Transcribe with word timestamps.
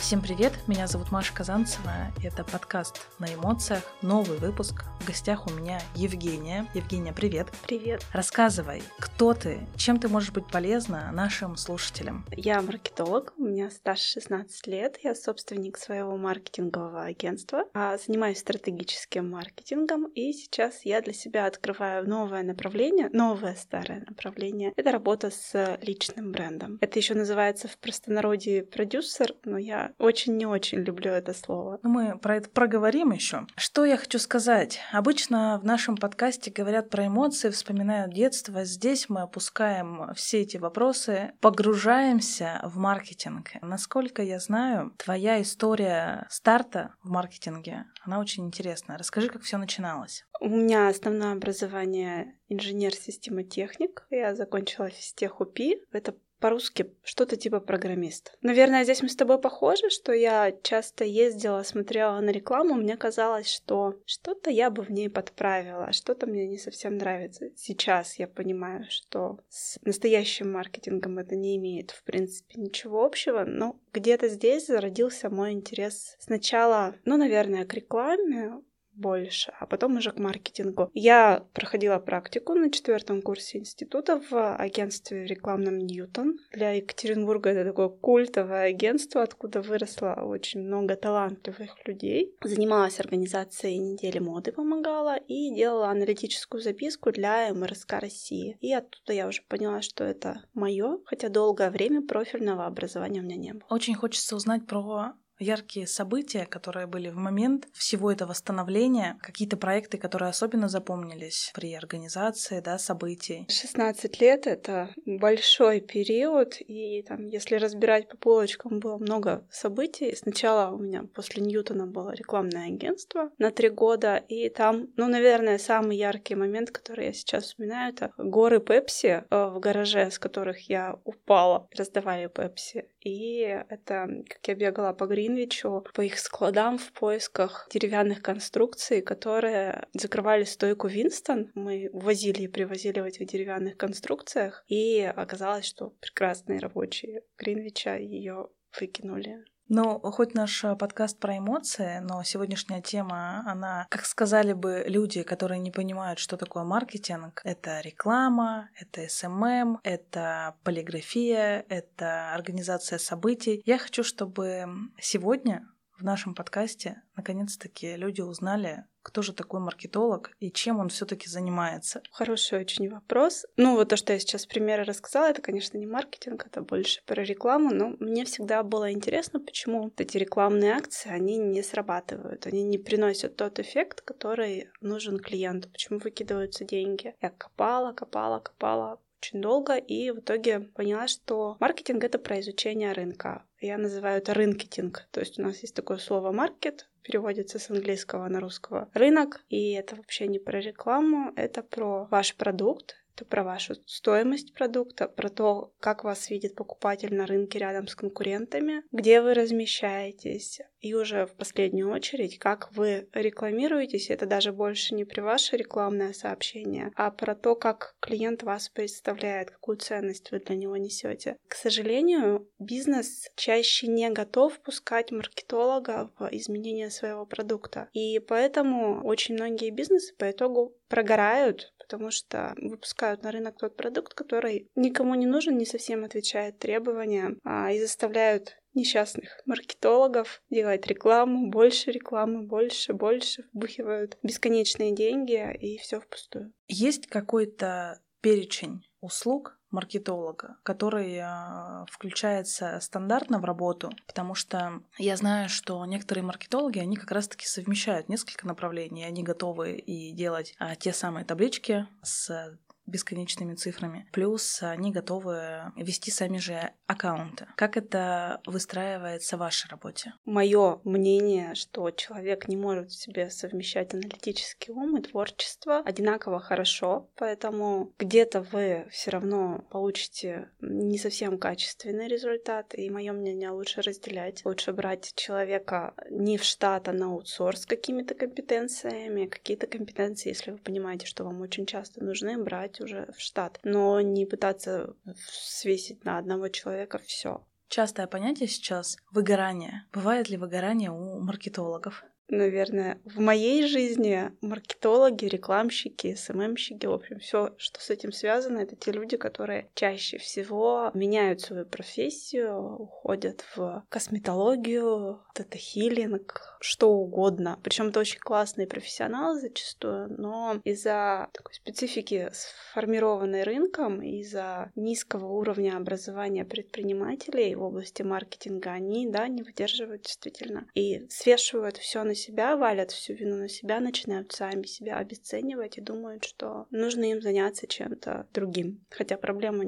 Всем 0.00 0.22
привет, 0.22 0.52
меня 0.68 0.86
зовут 0.86 1.10
Маша 1.10 1.34
Казанцева, 1.34 1.92
это 2.22 2.44
подкаст 2.44 3.00
«На 3.18 3.34
эмоциях», 3.34 3.82
новый 4.00 4.38
выпуск. 4.38 4.84
В 5.00 5.06
гостях 5.06 5.46
у 5.46 5.50
меня 5.50 5.80
Евгения. 5.94 6.66
Евгения, 6.72 7.12
привет. 7.12 7.48
Привет. 7.66 8.06
Рассказывай, 8.12 8.82
кто 9.00 9.34
ты, 9.34 9.58
чем 9.76 9.98
ты 9.98 10.08
можешь 10.08 10.30
быть 10.30 10.46
полезна 10.46 11.10
нашим 11.12 11.56
слушателям? 11.56 12.24
Я 12.30 12.62
маркетолог, 12.62 13.34
меня 13.48 13.70
стаж 13.70 14.00
16 14.00 14.66
лет, 14.66 14.98
я 15.02 15.14
собственник 15.14 15.76
своего 15.78 16.16
маркетингового 16.16 17.02
агентства, 17.02 17.64
а 17.74 17.96
занимаюсь 17.98 18.38
стратегическим 18.38 19.30
маркетингом, 19.30 20.06
и 20.06 20.32
сейчас 20.32 20.84
я 20.84 21.00
для 21.00 21.12
себя 21.12 21.46
открываю 21.46 22.08
новое 22.08 22.42
направление, 22.42 23.08
новое 23.12 23.54
старое 23.54 24.04
направление. 24.08 24.72
Это 24.76 24.92
работа 24.92 25.30
с 25.30 25.78
личным 25.82 26.32
брендом. 26.32 26.78
Это 26.80 26.98
еще 26.98 27.14
называется 27.14 27.68
в 27.68 27.78
простонародье 27.78 28.62
продюсер, 28.62 29.34
но 29.44 29.58
я 29.58 29.92
очень 29.98 30.36
не 30.36 30.46
очень 30.46 30.78
люблю 30.78 31.10
это 31.12 31.34
слово. 31.34 31.80
Ну, 31.82 31.90
мы 31.90 32.18
про 32.18 32.36
это 32.36 32.50
проговорим 32.50 33.12
еще. 33.12 33.46
Что 33.56 33.84
я 33.84 33.96
хочу 33.96 34.18
сказать? 34.18 34.80
Обычно 34.92 35.58
в 35.62 35.64
нашем 35.64 35.96
подкасте 35.96 36.50
говорят 36.50 36.90
про 36.90 37.06
эмоции, 37.06 37.50
вспоминают 37.50 38.12
детство. 38.12 38.64
Здесь 38.64 39.08
мы 39.08 39.22
опускаем 39.22 40.12
все 40.14 40.42
эти 40.42 40.56
вопросы, 40.56 41.32
погружаемся 41.40 42.60
в 42.64 42.76
маркетинг. 42.76 43.37
Насколько 43.62 44.22
я 44.22 44.38
знаю, 44.38 44.92
твоя 44.96 45.40
история 45.42 46.26
старта 46.30 46.94
в 47.02 47.10
маркетинге, 47.10 47.86
она 48.02 48.18
очень 48.18 48.46
интересная. 48.46 48.98
Расскажи, 48.98 49.28
как 49.28 49.42
все 49.42 49.58
начиналось. 49.58 50.24
У 50.40 50.48
меня 50.48 50.88
основное 50.88 51.32
образование 51.32 52.38
инженер-системотехник. 52.48 54.06
Я 54.10 54.34
закончила 54.34 54.90
физтех 54.90 55.40
УПИ. 55.40 55.84
Это 55.92 56.14
по-русски 56.38 56.92
что-то 57.02 57.36
типа 57.36 57.60
программист. 57.60 58.36
Наверное, 58.42 58.84
здесь 58.84 59.02
мы 59.02 59.08
с 59.08 59.16
тобой 59.16 59.40
похожи, 59.40 59.90
что 59.90 60.12
я 60.12 60.52
часто 60.62 61.04
ездила, 61.04 61.62
смотрела 61.62 62.20
на 62.20 62.30
рекламу, 62.30 62.74
мне 62.74 62.96
казалось, 62.96 63.48
что 63.48 63.94
что-то 64.04 64.50
я 64.50 64.70
бы 64.70 64.82
в 64.82 64.90
ней 64.90 65.08
подправила, 65.08 65.92
что-то 65.92 66.26
мне 66.26 66.46
не 66.46 66.58
совсем 66.58 66.96
нравится. 66.96 67.50
Сейчас 67.56 68.18
я 68.18 68.28
понимаю, 68.28 68.84
что 68.88 69.38
с 69.48 69.78
настоящим 69.82 70.52
маркетингом 70.52 71.18
это 71.18 71.36
не 71.36 71.56
имеет, 71.56 71.90
в 71.90 72.02
принципе, 72.04 72.60
ничего 72.60 73.04
общего, 73.04 73.44
но 73.44 73.78
где-то 73.92 74.28
здесь 74.28 74.66
зародился 74.66 75.30
мой 75.30 75.52
интерес 75.52 76.16
сначала, 76.18 76.94
ну, 77.04 77.16
наверное, 77.16 77.64
к 77.64 77.74
рекламе, 77.74 78.62
больше, 78.98 79.52
а 79.58 79.66
потом 79.66 79.96
уже 79.96 80.10
к 80.10 80.18
маркетингу. 80.18 80.90
Я 80.92 81.44
проходила 81.54 81.98
практику 81.98 82.54
на 82.54 82.70
четвертом 82.70 83.22
курсе 83.22 83.58
института 83.58 84.20
в 84.30 84.56
агентстве 84.56 85.24
рекламном 85.24 85.78
Ньютон. 85.78 86.38
Для 86.52 86.72
Екатеринбурга 86.72 87.50
это 87.50 87.64
такое 87.64 87.88
культовое 87.88 88.64
агентство, 88.64 89.22
откуда 89.22 89.62
выросло 89.62 90.14
очень 90.24 90.60
много 90.60 90.96
талантливых 90.96 91.86
людей. 91.86 92.34
Занималась 92.42 93.00
организацией 93.00 93.78
недели 93.78 94.18
моды, 94.18 94.52
помогала 94.52 95.16
и 95.16 95.54
делала 95.54 95.88
аналитическую 95.88 96.60
записку 96.60 97.12
для 97.12 97.52
МРСК 97.54 97.94
России. 97.94 98.58
И 98.60 98.72
оттуда 98.72 99.12
я 99.12 99.28
уже 99.28 99.42
поняла, 99.48 99.82
что 99.82 100.04
это 100.04 100.42
мое, 100.54 100.98
хотя 101.04 101.28
долгое 101.28 101.70
время 101.70 102.02
профильного 102.02 102.66
образования 102.66 103.20
у 103.20 103.24
меня 103.24 103.36
не 103.36 103.52
было. 103.52 103.66
Очень 103.70 103.94
хочется 103.94 104.36
узнать 104.36 104.66
про 104.66 105.14
яркие 105.38 105.86
события, 105.86 106.46
которые 106.46 106.86
были 106.86 107.08
в 107.08 107.16
момент 107.16 107.68
всего 107.72 108.10
этого 108.10 108.32
становления, 108.32 109.18
какие-то 109.22 109.56
проекты, 109.56 109.98
которые 109.98 110.30
особенно 110.30 110.68
запомнились 110.68 111.50
при 111.54 111.74
организации 111.74 112.60
да, 112.60 112.78
событий? 112.78 113.46
16 113.48 114.20
лет— 114.20 114.46
это 114.46 114.90
большой 115.06 115.80
период, 115.80 116.56
и 116.60 117.02
там, 117.02 117.26
если 117.26 117.56
разбирать 117.56 118.08
по 118.08 118.16
полочкам, 118.16 118.80
было 118.80 118.98
много 118.98 119.46
событий. 119.50 120.14
Сначала 120.16 120.74
у 120.74 120.78
меня 120.78 121.04
после 121.14 121.42
Ньютона 121.42 121.86
было 121.86 122.10
рекламное 122.12 122.66
агентство 122.66 123.30
на 123.38 123.50
три 123.50 123.68
года, 123.68 124.16
и 124.16 124.48
там, 124.48 124.88
ну, 124.96 125.08
наверное, 125.08 125.58
самый 125.58 125.96
яркий 125.96 126.34
момент, 126.34 126.70
который 126.70 127.06
я 127.06 127.12
сейчас 127.12 127.44
вспоминаю, 127.44 127.92
это 127.92 128.12
горы 128.16 128.60
Пепси 128.60 129.24
э, 129.28 129.46
в 129.46 129.60
гараже, 129.60 130.10
с 130.10 130.18
которых 130.18 130.68
я 130.68 130.98
упала, 131.04 131.68
раздавали 131.76 132.26
Пепси. 132.28 132.86
И 133.00 133.38
это, 133.40 134.08
как 134.28 134.46
я 134.46 134.54
бегала 134.54 134.92
по 134.92 135.06
Грин 135.06 135.27
Гринвичу 135.28 135.84
по 135.92 136.00
их 136.00 136.18
складам 136.18 136.78
в 136.78 136.90
поисках 136.92 137.68
деревянных 137.70 138.22
конструкций, 138.22 139.02
которые 139.02 139.86
закрывали 139.92 140.44
стойку 140.44 140.86
Винстон. 140.86 141.50
Мы 141.54 141.90
возили 141.92 142.42
и 142.42 142.48
привозили 142.48 143.00
в 143.00 143.04
этих 143.04 143.26
деревянных 143.26 143.76
конструкциях, 143.76 144.64
и 144.68 145.02
оказалось, 145.02 145.66
что 145.66 145.90
прекрасные 146.00 146.60
рабочие 146.60 147.22
Гринвича 147.36 147.96
ее 147.96 148.48
выкинули 148.80 149.44
ну, 149.68 149.98
хоть 150.00 150.34
наш 150.34 150.64
э, 150.64 150.76
подкаст 150.76 151.18
про 151.18 151.38
эмоции, 151.38 151.98
но 152.00 152.22
сегодняшняя 152.22 152.80
тема, 152.80 153.42
она, 153.46 153.86
как 153.90 154.04
сказали 154.04 154.52
бы 154.52 154.84
люди, 154.86 155.22
которые 155.22 155.58
не 155.60 155.70
понимают, 155.70 156.18
что 156.18 156.36
такое 156.36 156.64
маркетинг, 156.64 157.40
это 157.44 157.80
реклама, 157.80 158.70
это 158.78 159.08
SMM, 159.08 159.80
это 159.82 160.54
полиграфия, 160.64 161.64
это 161.68 162.32
организация 162.34 162.98
событий. 162.98 163.62
Я 163.66 163.78
хочу, 163.78 164.02
чтобы 164.02 164.66
сегодня 165.00 165.68
в 165.98 166.04
нашем 166.04 166.34
подкасте 166.34 167.02
наконец-таки 167.16 167.96
люди 167.96 168.20
узнали, 168.20 168.84
кто 169.02 169.22
же 169.22 169.32
такой 169.32 169.60
маркетолог 169.60 170.30
и 170.38 170.52
чем 170.52 170.78
он 170.78 170.90
все-таки 170.90 171.28
занимается? 171.28 172.02
Хороший 172.12 172.60
очень 172.60 172.88
вопрос. 172.88 173.46
Ну, 173.56 173.74
вот 173.74 173.88
то, 173.88 173.96
что 173.96 174.12
я 174.12 174.18
сейчас 174.18 174.46
примеры 174.46 174.84
рассказала, 174.84 175.26
это, 175.26 175.42
конечно, 175.42 175.76
не 175.76 175.86
маркетинг, 175.86 176.46
это 176.46 176.60
больше 176.60 177.02
про 177.04 177.24
рекламу, 177.24 177.74
но 177.74 177.96
мне 177.98 178.24
всегда 178.24 178.62
было 178.62 178.92
интересно, 178.92 179.40
почему 179.40 179.92
эти 179.96 180.18
рекламные 180.18 180.72
акции, 180.72 181.10
они 181.10 181.38
не 181.38 181.62
срабатывают, 181.62 182.46
они 182.46 182.62
не 182.62 182.78
приносят 182.78 183.36
тот 183.36 183.58
эффект, 183.58 184.02
который 184.02 184.70
нужен 184.80 185.18
клиенту, 185.18 185.68
почему 185.70 185.98
выкидываются 185.98 186.64
деньги. 186.64 187.14
Я 187.20 187.30
копала, 187.30 187.92
копала, 187.92 188.38
копала, 188.38 189.00
очень 189.20 189.40
долго 189.40 189.76
и 189.76 190.10
в 190.10 190.20
итоге 190.20 190.60
поняла, 190.60 191.08
что 191.08 191.56
маркетинг— 191.60 192.04
это 192.04 192.18
про 192.18 192.40
изучение 192.40 192.92
рынка. 192.92 193.44
Я 193.60 193.78
называю 193.78 194.18
это 194.18 194.34
рынкетинг. 194.34 195.06
То 195.10 195.20
есть 195.20 195.38
у 195.38 195.42
нас 195.42 195.60
есть 195.62 195.74
такое 195.74 195.98
слово 195.98 196.32
«маркет», 196.32 196.88
переводится 197.02 197.58
с 197.58 197.70
английского 197.70 198.28
на 198.28 198.40
русского 198.40 198.88
рынок, 198.92 199.44
и 199.48 199.72
это 199.72 199.96
вообще 199.96 200.26
не 200.26 200.38
про 200.38 200.60
рекламу, 200.60 201.32
это 201.36 201.62
про 201.62 202.04
ваш 202.04 202.36
продукт, 202.36 202.96
про 203.24 203.42
вашу 203.42 203.74
стоимость 203.86 204.54
продукта, 204.54 205.08
про 205.08 205.28
то, 205.28 205.72
как 205.80 206.04
вас 206.04 206.30
видит 206.30 206.54
покупатель 206.54 207.14
на 207.14 207.26
рынке 207.26 207.58
рядом 207.58 207.86
с 207.86 207.94
конкурентами, 207.94 208.82
где 208.92 209.20
вы 209.20 209.34
размещаетесь, 209.34 210.60
и 210.80 210.94
уже 210.94 211.26
в 211.26 211.32
последнюю 211.32 211.90
очередь, 211.90 212.38
как 212.38 212.70
вы 212.72 213.08
рекламируетесь, 213.12 214.10
это 214.10 214.26
даже 214.26 214.52
больше 214.52 214.94
не 214.94 215.04
при 215.04 215.20
ваше 215.20 215.56
рекламное 215.56 216.12
сообщение, 216.12 216.92
а 216.94 217.10
про 217.10 217.34
то, 217.34 217.56
как 217.56 217.96
клиент 218.00 218.42
вас 218.42 218.68
представляет, 218.68 219.50
какую 219.50 219.78
ценность 219.78 220.30
вы 220.30 220.38
для 220.38 220.56
него 220.56 220.76
несете. 220.76 221.36
К 221.48 221.54
сожалению, 221.54 222.48
бизнес 222.58 223.28
чаще 223.34 223.88
не 223.88 224.08
готов 224.10 224.60
пускать 224.60 225.10
маркетолога 225.10 226.12
в 226.18 226.28
изменение 226.30 226.90
своего 226.90 227.26
продукта. 227.26 227.88
И 227.92 228.18
поэтому 228.20 229.04
очень 229.04 229.34
многие 229.34 229.70
бизнесы 229.70 230.14
по 230.16 230.30
итогу 230.30 230.76
прогорают, 230.88 231.72
потому 231.88 232.10
что 232.10 232.54
выпускают 232.58 233.22
на 233.22 233.30
рынок 233.30 233.56
тот 233.58 233.74
продукт, 233.74 234.12
который 234.12 234.70
никому 234.76 235.14
не 235.14 235.26
нужен, 235.26 235.56
не 235.56 235.64
совсем 235.64 236.04
отвечает 236.04 236.58
требованиям, 236.58 237.40
а, 237.44 237.72
и 237.72 237.80
заставляют 237.80 238.58
несчастных 238.74 239.40
маркетологов 239.46 240.42
делать 240.50 240.86
рекламу, 240.86 241.48
больше 241.48 241.90
рекламы, 241.90 242.42
больше, 242.42 242.92
больше, 242.92 243.46
вбухивают 243.52 244.18
бесконечные 244.22 244.94
деньги, 244.94 245.56
и 245.58 245.78
все 245.78 245.98
впустую. 245.98 246.52
Есть 246.68 247.06
какой-то 247.06 248.00
перечень 248.20 248.86
услуг, 249.00 249.57
маркетолога, 249.70 250.56
который 250.62 251.16
э, 251.16 251.86
включается 251.90 252.78
стандартно 252.80 253.38
в 253.38 253.44
работу, 253.44 253.90
потому 254.06 254.34
что 254.34 254.82
я 254.98 255.16
знаю, 255.16 255.48
что 255.48 255.84
некоторые 255.84 256.24
маркетологи, 256.24 256.78
они 256.78 256.96
как 256.96 257.10
раз-таки 257.10 257.46
совмещают 257.46 258.08
несколько 258.08 258.46
направлений, 258.46 259.04
они 259.04 259.22
готовы 259.22 259.72
и 259.74 260.12
делать 260.12 260.54
э, 260.58 260.76
те 260.76 260.92
самые 260.92 261.24
таблички 261.24 261.86
с 262.02 262.58
бесконечными 262.88 263.54
цифрами. 263.54 264.06
Плюс 264.12 264.62
они 264.62 264.90
готовы 264.90 265.72
вести 265.76 266.10
сами 266.10 266.38
же 266.38 266.72
аккаунты. 266.86 267.46
Как 267.56 267.76
это 267.76 268.40
выстраивается 268.46 269.36
в 269.36 269.40
вашей 269.40 269.68
работе? 269.68 270.14
Мое 270.24 270.80
мнение, 270.84 271.54
что 271.54 271.90
человек 271.90 272.48
не 272.48 272.56
может 272.56 272.90
в 272.90 273.00
себе 273.00 273.30
совмещать 273.30 273.94
аналитический 273.94 274.72
ум 274.72 274.96
и 274.96 275.02
творчество 275.02 275.78
одинаково 275.78 276.40
хорошо, 276.40 277.08
поэтому 277.16 277.92
где-то 277.98 278.40
вы 278.40 278.86
все 278.90 279.10
равно 279.10 279.64
получите 279.70 280.50
не 280.60 280.98
совсем 280.98 281.38
качественный 281.38 282.08
результат, 282.08 282.74
и 282.74 282.90
мое 282.90 283.12
мнение 283.12 283.50
лучше 283.50 283.82
разделять. 283.82 284.44
Лучше 284.44 284.72
брать 284.72 285.12
человека 285.14 285.94
не 286.10 286.38
в 286.38 286.44
штат, 286.44 286.88
а 286.88 286.92
на 286.92 287.06
аутсорс 287.06 287.62
с 287.62 287.66
какими-то 287.66 288.14
компетенциями, 288.14 289.26
какие-то 289.26 289.66
компетенции, 289.66 290.30
если 290.30 290.52
вы 290.52 290.58
понимаете, 290.58 291.06
что 291.06 291.24
вам 291.24 291.40
очень 291.40 291.66
часто 291.66 292.02
нужны, 292.02 292.42
брать 292.42 292.77
уже 292.80 293.10
в 293.16 293.20
штат, 293.20 293.60
но 293.62 294.00
не 294.00 294.26
пытаться 294.26 294.94
свесить 295.30 296.04
на 296.04 296.18
одного 296.18 296.48
человека 296.48 296.98
все. 296.98 297.46
частое 297.68 298.06
понятие 298.06 298.48
сейчас 298.48 298.96
выгорание. 299.10 299.84
Бывает 299.92 300.28
ли 300.28 300.36
выгорание 300.36 300.90
у 300.90 301.20
маркетологов? 301.20 302.04
Наверное, 302.28 303.00
в 303.04 303.20
моей 303.20 303.66
жизни 303.66 304.30
маркетологи, 304.40 305.24
рекламщики, 305.24 306.14
СММщики, 306.14 306.86
в 306.86 306.92
общем, 306.92 307.18
все, 307.18 307.54
что 307.56 307.80
с 307.80 307.90
этим 307.90 308.12
связано, 308.12 308.58
это 308.58 308.76
те 308.76 308.92
люди, 308.92 309.16
которые 309.16 309.70
чаще 309.74 310.18
всего 310.18 310.90
меняют 310.94 311.40
свою 311.40 311.64
профессию, 311.66 312.76
уходят 312.76 313.44
в 313.56 313.84
косметологию, 313.88 315.20
тета-хилинг, 315.34 316.58
что 316.60 316.90
угодно. 316.90 317.58
Причем 317.62 317.88
это 317.88 318.00
очень 318.00 318.20
классные 318.20 318.66
профессионалы 318.66 319.40
зачастую, 319.40 320.14
но 320.18 320.60
из-за 320.64 321.28
такой 321.32 321.54
специфики, 321.54 322.30
сформированной 322.32 323.42
рынком, 323.42 324.02
из-за 324.02 324.70
низкого 324.74 325.26
уровня 325.26 325.76
образования 325.76 326.44
предпринимателей 326.44 327.54
в 327.54 327.62
области 327.62 328.02
маркетинга, 328.02 328.72
они, 328.72 329.08
да, 329.08 329.28
не 329.28 329.42
выдерживают 329.42 330.02
действительно 330.02 330.66
и 330.74 331.06
свешивают 331.08 331.76
все 331.76 332.02
на 332.02 332.14
себя, 332.18 332.56
валят 332.56 332.90
всю 332.90 333.14
вину 333.14 333.36
на 333.36 333.48
себя, 333.48 333.80
начинают 333.80 334.32
сами 334.32 334.64
себя 334.64 334.98
обесценивать 334.98 335.78
и 335.78 335.80
думают, 335.80 336.24
что 336.24 336.66
нужно 336.70 337.10
им 337.10 337.22
заняться 337.22 337.66
чем-то 337.66 338.28
другим. 338.34 338.84
Хотя 338.90 339.16
проблема 339.16 339.64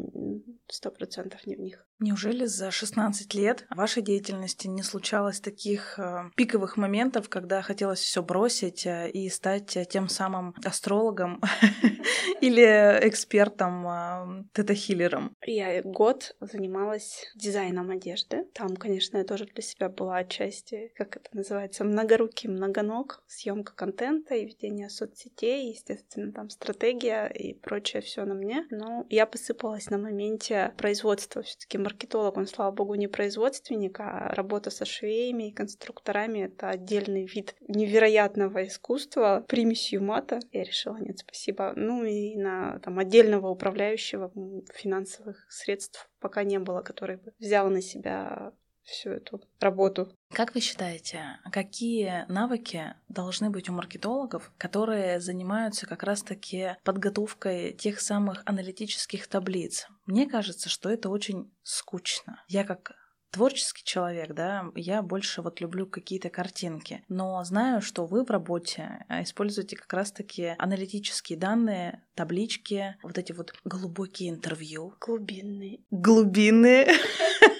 сто 0.68 0.90
процентов 0.90 1.46
не 1.46 1.56
в 1.56 1.60
них. 1.60 1.86
Неужели 2.00 2.46
за 2.46 2.70
16 2.70 3.34
лет 3.34 3.66
вашей 3.68 4.02
деятельности 4.02 4.66
не 4.66 4.82
случалось 4.82 5.38
таких 5.38 5.98
э, 5.98 6.30
пиковых 6.34 6.78
моментов, 6.78 7.28
когда 7.28 7.60
хотелось 7.60 8.00
все 8.00 8.22
бросить 8.22 8.86
э, 8.86 9.10
и 9.10 9.28
стать 9.28 9.76
э, 9.76 9.84
тем 9.84 10.08
самым 10.08 10.54
астрологом 10.64 11.42
или 12.40 12.62
экспертом, 13.02 14.48
тета-хиллером? 14.54 15.36
Я 15.44 15.82
год 15.82 16.36
занималась 16.40 17.30
дизайном 17.34 17.90
одежды. 17.90 18.46
Там, 18.54 18.76
конечно, 18.76 19.18
я 19.18 19.24
тоже 19.24 19.44
для 19.44 19.62
себя 19.62 19.90
была 19.90 20.16
отчасти, 20.16 20.92
как 20.96 21.16
это 21.16 21.28
называется, 21.34 21.84
многорукий, 21.84 22.48
многоног, 22.48 23.22
съемка 23.26 23.74
контента 23.74 24.34
и 24.34 24.46
ведение 24.46 24.88
соцсетей, 24.88 25.70
естественно, 25.70 26.32
там 26.32 26.48
стратегия 26.48 27.26
и 27.26 27.52
прочее 27.52 28.00
все 28.00 28.24
на 28.24 28.32
мне. 28.32 28.66
Но 28.70 29.04
я 29.10 29.26
посыпалась 29.26 29.90
на 29.90 29.98
моменте 29.98 30.72
производства 30.78 31.42
все-таки 31.42 31.76
маркетолог, 31.90 32.36
он, 32.36 32.46
слава 32.46 32.70
богу, 32.70 32.94
не 32.94 33.08
производственник, 33.08 34.00
а 34.00 34.32
работа 34.34 34.70
со 34.70 34.84
швеями 34.84 35.48
и 35.48 35.52
конструкторами— 35.52 36.38
это 36.44 36.70
отдельный 36.70 37.26
вид 37.26 37.56
невероятного 37.68 38.66
искусства, 38.66 39.44
примесью 39.48 40.02
мата. 40.02 40.40
Я 40.52 40.64
решила, 40.64 40.96
нет, 40.98 41.18
спасибо. 41.18 41.72
Ну 41.76 42.04
и 42.04 42.36
на 42.36 42.78
там, 42.80 42.98
отдельного 42.98 43.48
управляющего 43.48 44.32
финансовых 44.74 45.46
средств 45.50 46.08
пока 46.20 46.44
не 46.44 46.58
было, 46.58 46.82
который 46.82 47.16
бы 47.16 47.32
взял 47.38 47.68
на 47.68 47.82
себя 47.82 48.52
всю 48.90 49.10
эту 49.10 49.40
работу. 49.60 50.12
Как 50.32 50.54
вы 50.54 50.60
считаете, 50.60 51.38
какие 51.50 52.24
навыки 52.28 52.94
должны 53.08 53.50
быть 53.50 53.68
у 53.68 53.72
маркетологов, 53.72 54.52
которые 54.58 55.20
занимаются 55.20 55.86
как 55.86 56.02
раз-таки 56.02 56.76
подготовкой 56.84 57.72
тех 57.72 58.00
самых 58.00 58.42
аналитических 58.44 59.26
таблиц? 59.26 59.86
Мне 60.06 60.28
кажется, 60.28 60.68
что 60.68 60.90
это 60.90 61.08
очень 61.08 61.52
скучно. 61.62 62.42
Я 62.48 62.64
как 62.64 62.92
творческий 63.30 63.84
человек, 63.84 64.34
да, 64.34 64.66
я 64.74 65.02
больше 65.02 65.42
вот 65.42 65.60
люблю 65.60 65.86
какие-то 65.86 66.30
картинки, 66.30 67.04
но 67.08 67.42
знаю, 67.44 67.80
что 67.80 68.06
вы 68.06 68.24
в 68.24 68.30
работе 68.30 69.04
а, 69.08 69.22
используете 69.22 69.76
как 69.76 69.92
раз-таки 69.92 70.54
аналитические 70.58 71.38
данные, 71.38 72.02
таблички, 72.14 72.96
вот 73.02 73.18
эти 73.18 73.32
вот 73.32 73.54
глубокие 73.64 74.30
интервью. 74.30 74.94
Глубинные. 75.00 75.80
Глубинные. 75.90 76.88